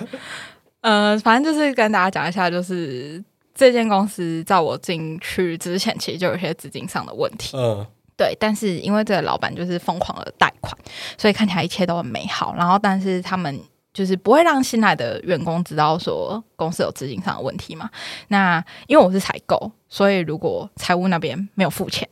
[0.81, 3.23] 呃，反正就是跟大家讲一下，就是。
[3.57, 7.57] 这间公司在我进去之前，其实就有些资金上的问题。
[7.57, 7.85] 嗯，
[8.15, 10.77] 对，但是因为这个老板就是疯狂的贷款，
[11.17, 12.55] 所以看起来一切都很美好。
[12.55, 13.59] 然后，但是他们
[13.95, 17.89] 就是不会让新来的员工知道说公司有资金上的问题嘛。
[18.29, 22.07] 那因为我是采购，所以如果财务那边没有付钱，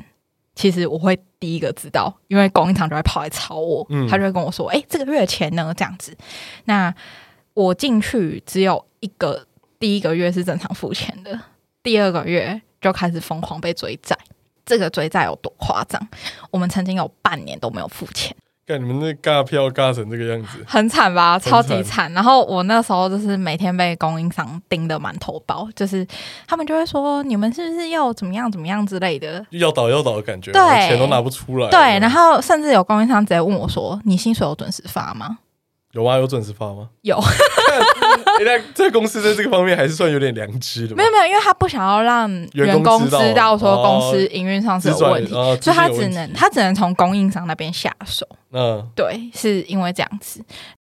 [0.55, 6.17] 其实我会第一个知道，因为供应厂就会跑来吵我，嗯，他就会跟我说：“哎，这个月钱呢？”这样子。
[6.65, 6.95] 那
[7.53, 9.47] 我进去只有一个。
[9.85, 11.39] 第一个月是正常付钱的，
[11.83, 14.17] 第二个月就开始疯狂被追债。
[14.65, 16.01] 这个追债有多夸张？
[16.51, 18.35] 我们曾经有半年都没有付钱。
[18.67, 21.39] 看你们那尬票尬成这个样子，很惨吧？
[21.39, 22.11] 超级惨。
[22.15, 26.07] 然后我那时候就是每天被供应商盯得满头包，就是
[26.47, 31.69] 他们就会说你们是不是要怎么样怎么样之类的，要倒要倒的感觉，对，钱都拿不出来。
[31.69, 35.41] 对，然后甚至有供应商直接问我说：“你薪水有准时发吗？”
[35.95, 36.17] 有啊？
[36.19, 36.89] 有准时发吗？
[37.03, 37.19] 有。
[38.45, 40.95] 那这个公司在这个方面还是算有点良知的。
[40.95, 48.27] 没有没有，因为他不想要让员工知道说公司营运上是有问题，所以他只能他只能从供应商那边下手。
[48.53, 50.45] 嗯，对，是因为这样子。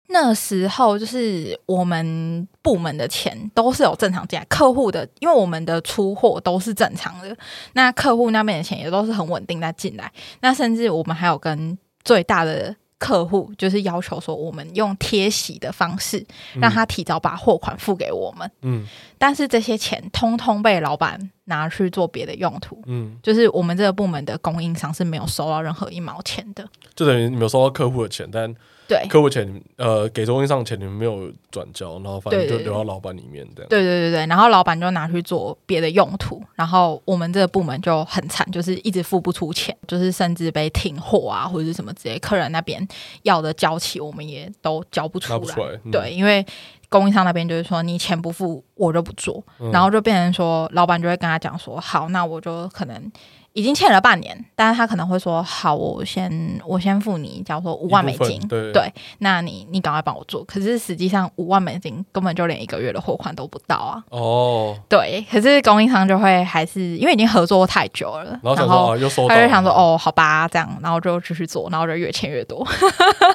[0.09, 7.35] 那时候就是我们部门的钱都是有正常进来，客户的，因为我们的出货都是正常的，
[7.73, 10.11] 那客户那边的钱也都是很稳定在进来。
[10.41, 12.75] 那甚至我们还有跟最大的。
[12.99, 16.23] 客户就是要求说，我们用贴息的方式
[16.61, 18.51] 让他提早把货款付给我们。
[18.61, 18.85] 嗯，
[19.17, 22.79] 但是这些钱通通被老板拿去做别的用途。
[22.85, 28.53] 嗯，就是我们这个部门的供应商是没有收到任何一毛钱的，就等于你没有收到客户的钱，但。
[28.89, 33.69] 对，客户钱呃给供应商钱，你们没有转交，然后反正就留到老板里面这样。
[33.69, 42.85] 对对对对，然后老板就拿去做别的用途，然后我们这个部门就很惨，就是一直付不出钱，就是甚至被停货啊或者是什么之类，客人那边
[43.21, 45.39] 要的交期我们也都交不出来。
[45.39, 46.43] 出来嗯、对，因为
[46.89, 53.11] 供应商那边就是说你钱不付我就不做，嗯、然后就变成说老板就会跟他讲说好，那我就可能。
[53.59, 56.31] 已经欠了半年，但是他可能会说：“好，我先
[56.65, 64.01] 我先付你，假如说五万美金，对，对，那你你赶快帮我做。”可是实际上五万美金根本就连一个月的货款都不到啊！
[64.11, 68.95] 哦，对，可是供应商就会还是因为已经合作太久了，然后，
[69.27, 72.65] 他就想说：“哦，好吧，这样，然后就继续做，然后就越欠越多，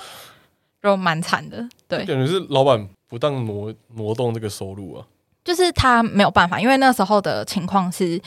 [0.82, 5.04] 就蛮惨的。”对，感觉是老板不当挪挪动这个收入啊，
[5.44, 8.18] 就是他没有办法，因为那时候的情况是。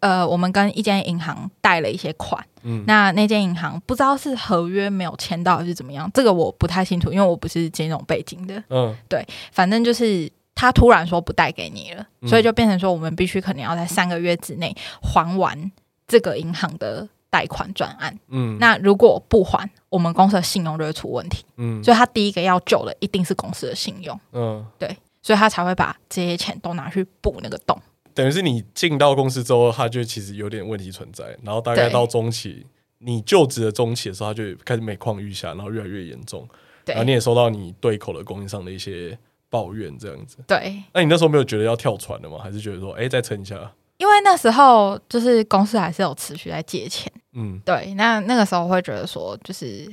[0.00, 14.72] 呃，我们跟一间银行贷了一些款，嗯，那那间银行不知道是合约没有签到还是怎么样，这个我不太清楚，因为我不是金融背景的，嗯，对，反正就是他突然说不贷给你了，嗯，所以就变成说我们必须可能要在三个月之内
[15.02, 15.72] 还完
[16.06, 27.76] 这个银行的贷款专案，嗯，那如果不还，我们公司的信用就会出问题，嗯，所以他第一个要救的一定是公司的信用，嗯，对，所以他才会把这些钱都拿去补那个洞。
[28.18, 32.66] 等于是你进到公司之后，他就其实有点问题存在，然后大概到中期，
[32.98, 36.44] 你就职的中期的时候，他就开始每况愈下，然后越来越严重。
[36.84, 39.16] 对，然后你也收到你对口的供应商的一些
[39.48, 40.38] 抱怨这样子。
[40.48, 42.38] 对，那你那时候没有觉得要跳船了吗？
[42.42, 43.72] 还是觉得说，哎、欸，再撑一下？
[43.98, 47.12] 因为那时候就是公司还是有持续在借钱。
[47.34, 49.88] 嗯，对，那那个时候会觉得说，就是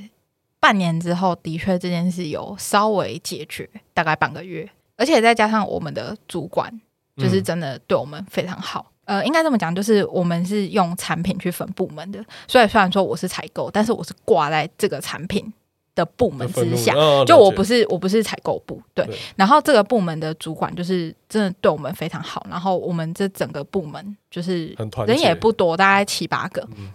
[0.58, 6.80] 半年之后，的确这件事有稍微解决，大概半个月，而且再加上我们的主管，
[7.16, 8.92] 就是真的对我们非常好。
[9.06, 15.52] 嗯、呃，应该这么讲，就是我们是用产品去分部门的，所以虽然说我是采购，但是我是挂在这个产品
[15.94, 19.16] 的部门之下，哦、就我不是我不是采购部，对，对。
[19.36, 26.68] 然后这个部门的主管就是真的对我们非常好，然后我们这整个部门就是人也不多，大概七八个。
[26.76, 26.90] 嗯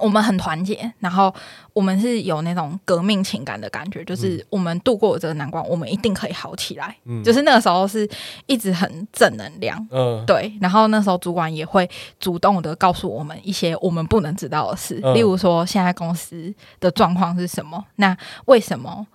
[0.00, 1.32] 我们很团结，然后
[1.72, 6.96] 我们是有那种革命情感的感觉，就是我们度过这个难关，我们一定可以好起来。
[7.04, 8.08] 嗯，就是那个时候是
[8.46, 9.78] 一直很正能量。
[9.90, 10.52] 嗯，对。
[10.60, 11.88] 然后那时候主管也会
[12.18, 18.16] 主动的告诉我们一些我们不能知道的事，嗯、例如说现在公司的状况是什么，那
[18.46, 19.06] 为什么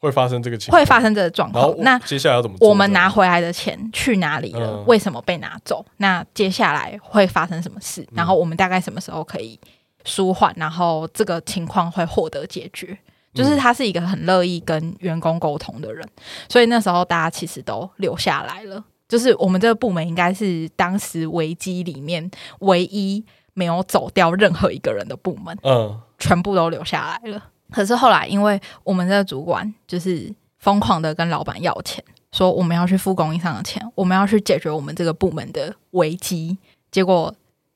[0.00, 0.80] 会发生这个情况？
[0.80, 1.74] 会发生这个状况？
[1.78, 2.68] 那接下来要怎么做？
[2.68, 4.78] 我们拿回来的钱去哪里了？
[4.78, 5.84] 嗯、为什么被拿走？
[5.98, 8.06] 那接下来会发生什么事？
[8.12, 9.58] 然后我们大概什么时候可以？
[10.04, 12.96] 舒缓，然后这个情况会获得解决。
[13.32, 16.08] 就是他是一个很乐意跟员工沟通的人，
[16.48, 18.84] 所以那时候大家其实都留下来了。
[19.08, 22.30] 就是我们这个部门应该是当时危机里面
[22.60, 27.42] 唯一没有走掉任何一个人的部门，嗯，全部都留下来了。
[27.72, 36.56] 可是后来，因为我们这个主管就是疯狂的跟老板要钱，说我们要去付供应商的钱，我们要去解决我们这个部门的危机，
[36.92, 37.34] 结果。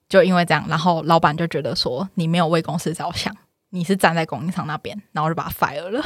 [0.08, 3.34] 就因为这样，然后老板就觉得说你没有为公司着想，
[3.70, 6.02] 你是站在供应商那边，然后就把他 fire 了。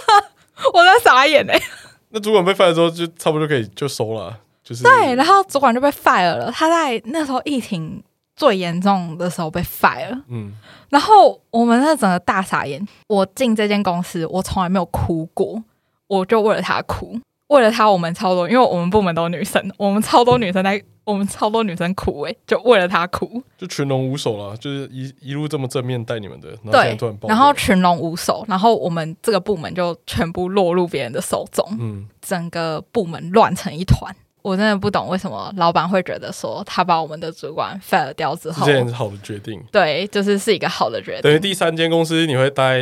[0.72, 1.62] 我在傻眼哎、欸！
[2.10, 5.14] 那主管被 fire 之后，就差不多可以就收了，就是对。
[5.14, 8.02] 然后主管就被 fire 了，他在那时候疫情
[8.36, 10.22] 最严重的时候被 fire。
[10.28, 10.52] 嗯。
[10.88, 12.86] 然后我们那整个大傻眼。
[13.08, 15.62] 我进这间公司，我从来没有哭过，
[16.06, 17.18] 我就为了他哭，
[17.48, 20.82] 为了他，我们超多，因为我们部门都是女生，我们超多女生在。
[21.06, 26.96] 我们超多女生哭哎、欸，就为了他哭，就群龙无首了，就是一一路这么正面带你们的，对，
[27.28, 34.16] 然后群龙无首，然后我们这个部门就全部落入别人的手中，嗯，整个部门乱成一团。
[34.40, 41.20] 我真的不懂为什么老板会觉得说他把我们的主管 fire 掉之后，这件是好的决定，对，就是是一个好的决定。
[41.20, 42.80] 等于第三间公司你会待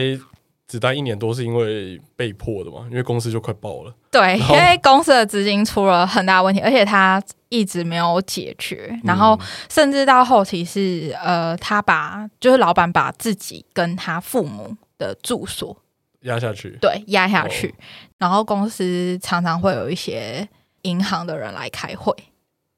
[0.73, 2.87] 只待一年多，是因为被迫的嘛？
[2.91, 7.23] 因为公司就快爆了，对，因为公司的资金出了很大问题，而且他。
[7.53, 15.77] 一直没有解决，然后甚至到后期是呃，他把就是老板把自己跟他父母的住所
[16.20, 17.75] 压下去，对，压下去，哦，
[18.16, 20.49] 然后公司常常会有一些
[20.81, 22.16] 银行的人来开会，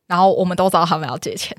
[0.08, 1.56] 然后我们都知道他们要借钱。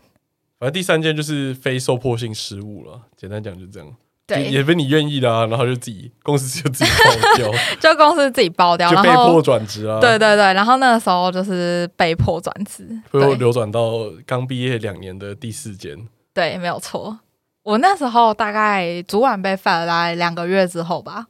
[0.60, 3.96] 反正第三件就是非受迫性失误了，简单讲就这样。
[4.28, 10.00] 对，也非你愿意的啊，然后就自己公司就自己包掉， 就公司自己包掉，就被迫转职啊。
[10.00, 15.96] 对对对，然后那个时候就是被迫转职，会流转到刚毕业两年的第四间。
[16.34, 17.20] 对，没有错。
[17.62, 21.26] 我那时候大概主管被 fire 大概两个月之后吧，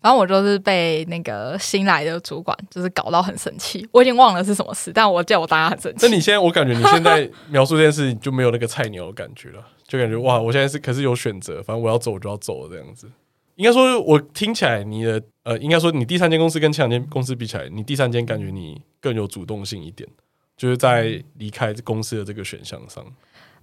[0.00, 6.06] 反正我就是被那个新来的主管就是搞到很生气，我已经忘了是什么事，但我记得我当时很生气。
[6.06, 9.62] 那你现在，我感觉你现在描述这件事情就没有那个菜鸟的感觉了。
[9.86, 13.08] 就感觉哇，我现在是可是有选择，反正我要走我就要走这样子。
[13.54, 20.06] 应该说，我听起来你的呃，应该说你第三间公司跟前两间公司比起来，你第三间感觉你更有主动性一点，
[20.56, 23.02] 就是在离开公司的这个选项上。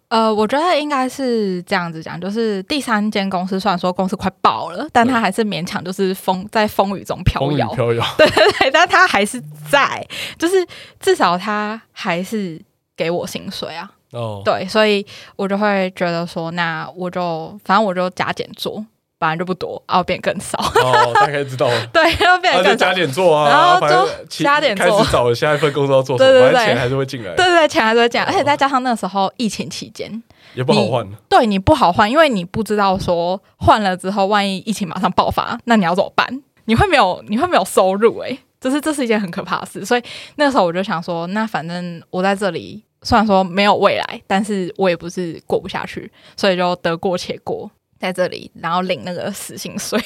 [0.07, 8.05] 呃，我觉得应该是这样子讲，就是第三间公司虽然说公司快爆了，但它还是勉强就是风在风雨中飘摇，飘摇。
[8.17, 10.03] 对对对，但它还是在，
[10.37, 10.65] 就是
[10.99, 12.61] 至少它还是
[12.95, 13.91] 给我薪水啊。
[14.13, 15.05] 哦，对，所以
[15.35, 18.85] 我就会觉得说，那我就反正我就加减做，
[19.19, 20.57] 反正就不多，然后变更少。
[20.59, 21.85] 哦，大概知道了。
[21.91, 22.75] 对，要变更少。
[22.75, 27.33] 加点做啊，然后就加点做，开始找下一份工作要做什么，对对对，钱还是会进来。
[27.35, 30.21] 对对对，钱还是会进来，而且再加上那时候疫情期间
[30.53, 31.09] 也不好换。
[31.27, 36.43] 对，你不好换，因为你不知道说换了之后，万一疫情马上爆发，那你要怎么办？
[36.65, 38.19] 你会没有，你会没有收入？
[38.19, 39.83] 哎，就是这是一件很可怕的事。
[39.83, 40.03] 所以
[40.35, 42.83] 那时候我就想说，那反正我在这里。
[43.03, 49.99] 虽然说没有未来，但是我也不是过不下去，所以就得过且过在这里，然后领那个死薪水。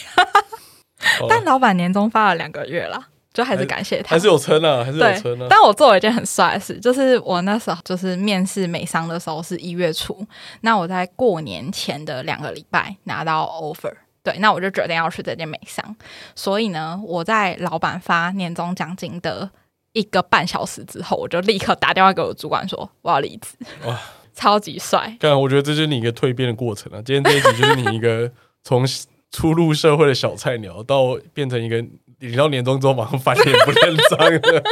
[1.30, 5.46] 但老板年终发了两个月啦，就还是感谢他，还是有撑啊，还是有撑啊。
[5.48, 10.26] 但我做了一件很帅的事，就是我那时候就是面试美商的时候是一月初，
[10.62, 13.94] 那我在过年前的两个礼拜拿到 offer，
[14.24, 15.96] 对，那我就决定要去这间美商，
[16.34, 19.52] 所以呢，我在老板发年终奖金的。
[19.98, 23.50] 一个半小时之后，我就立刻打电话给我主管说我要离职。
[23.86, 24.00] 哇，
[24.36, 25.18] 超级帅！
[25.20, 27.02] 干，我觉得这就是你一个蜕变的过程啊。
[27.04, 28.32] 今天这一集就是你一个
[28.64, 28.86] 从
[29.32, 31.84] 初入社会的小菜鸟到变成一个
[32.20, 34.64] 领到年终之后马上翻脸不认账的。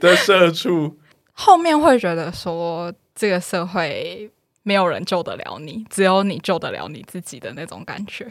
[0.00, 0.98] 的社畜。
[1.32, 4.30] 后面会觉得说，这个社会
[4.62, 8.26] 没有人救得了你，只有你救得了你自己的那种感觉。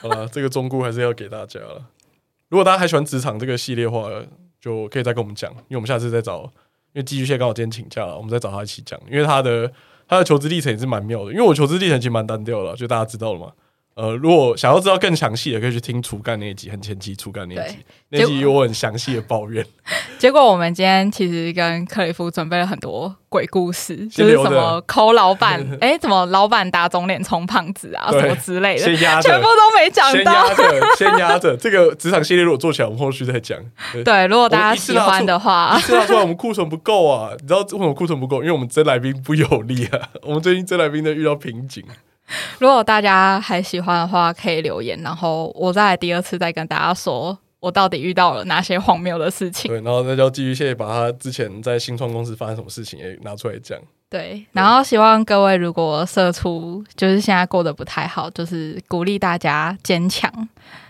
[0.00, 1.84] 好了，这个忠告还是要给大家了。
[2.48, 4.08] 如果大家还喜欢职场这个系列的话，
[4.60, 6.42] 就可以再跟我们讲，因为我们下次再找，
[6.92, 9.72] 因为寄居蟹刚好今天请假了，我们再找他一起讲，因为他的
[10.06, 13.52] 他的求职历程也是蛮妙的，因为我求职历程其实蛮单调了，就大家知道了嘛。
[13.94, 17.76] 呃，如果想要知道更详细的，可以去听初干那一集，很前期初干那一集，
[18.08, 19.66] 那集有我很详细的抱怨。
[20.18, 30.48] 结果我们今天其实跟克里夫准备了很多鬼故事，就是什么抠老板， 哎、欸，怎么老板打肿脸充胖子啊，什么之类的，先压全部都没讲到，
[30.96, 31.54] 先压着。
[31.56, 33.58] 这个职场系列如果做起来，我们后续再讲。
[33.92, 38.38] 对，对，如果大家喜欢的话，一次拿出来我们库存不够啊，你知道为什么库存不够？
[38.38, 41.84] 因为我们真来宾不有力啊，我们最近真来宾都遇到瓶颈。
[42.58, 49.70] 如果大家还喜欢的话，可以留言，然后我再来第二次再跟大家说，我到底遇到了哪些荒谬的事情。
[49.70, 53.78] 对，然后再叫寄居蟹把他之前在新创公司发生什么事情也拿出来讲。
[54.08, 60.32] 对，然后希望各位如果社畜就是现在过得不太好，就是鼓励大家坚强，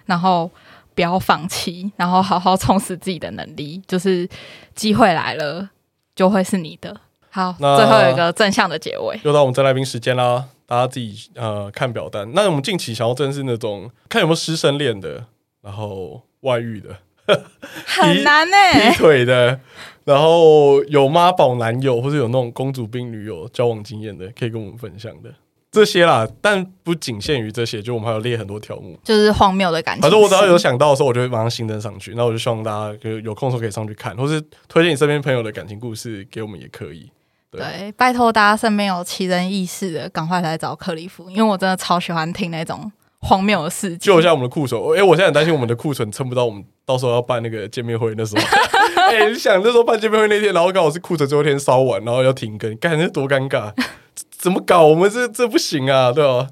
[0.06, 0.50] 然后
[0.94, 4.26] 不要放弃，然后好好充实自己的能力，就是
[4.74, 5.68] 机会来了
[6.16, 6.96] 就会是你的。
[7.28, 10.46] 好，那最后有一个正向的结尾，又到我们征来宾时间啦。
[10.70, 12.30] 大家自己呃看表单。
[12.32, 15.26] 那我们近期想要真是那种看有没有师生恋的，
[15.62, 16.96] 然后外遇的，
[17.84, 18.90] 很难呢、欸。
[18.94, 19.58] 劈腿的，
[20.04, 25.34] 然后有妈宝男友或者有那种公主病女友交往经验的，可以跟我们分享的
[25.72, 26.24] 这些啦。
[26.40, 30.02] 但不仅限于这些，就我们还有列很多条目，就是荒谬的感觉。
[30.02, 32.14] 反正我只要有想到的时候，我就会马上新增上去。
[32.14, 37.10] 那我就希望大家就有空的时候可以上去看，或是推荐你身边朋友的感情故事给我们也可以。
[37.50, 43.98] 对，对，拜托大家身边有奇人异事的，赶快来找克里夫，因为我真的超喜欢听那种荒谬的事情。
[43.98, 48.42] 救一下我们的库存，哎、欸，我现在很担心我们的库存撑不到，我们到时候要办那个见面会那时候。
[49.10, 53.72] 哎、欸，你想那时候办见面会那天，然后刚好是库存最后一天烧完，然后要停更，感觉多尴尬，
[54.30, 54.86] 怎么搞？
[54.86, 56.48] 我们这这不行啊，对吧、啊？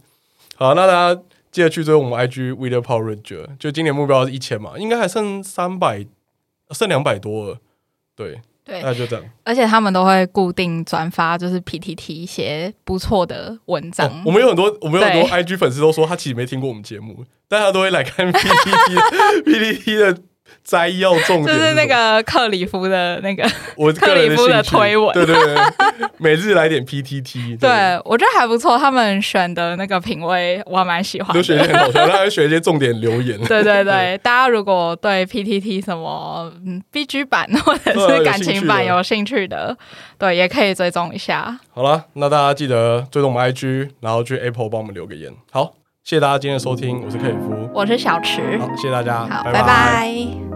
[0.57, 1.22] 好，那大家
[1.53, 6.05] 记得去追我们 IG Video Power Ranger，就今年目标是一千嘛，应该还剩三百，
[6.72, 7.59] 剩两百多了，
[8.16, 8.40] 对。
[8.69, 9.25] 对，那就这样。
[9.43, 14.07] 而且他们都会固定转发，就是 PTT 一些不错的文章。
[14.07, 20.23] 哦，我们有很多，我们有很多 IG 粉丝都说他其实没听过我们节目，但他都会来看 PTT PTT 的。
[20.69, 23.43] 摘要重点就是那个克里夫的那个，
[23.75, 25.57] 我克里夫的推文，对对对，
[26.19, 39.75] 每日来点 PTT， 对，对我觉得还不错，他们选的那个品味我还蛮喜欢的，都选一些很好笑，他还选一些重点留言，对对对，大家如果对 PTT 什么嗯 BG 版或者是 感情版有兴趣的，
[40.19, 41.59] 对，也可以追踪一下。
[41.73, 45.33] 好了，那大家记得追踪我们 IG，然后去 Apple 帮我们留个言。
[45.51, 45.73] 好，
[46.05, 49.62] 谢谢大家今天的收听，我是克里夫，我是小池，好，谢谢大家，好，拜拜。
[49.62, 50.47] 拜拜。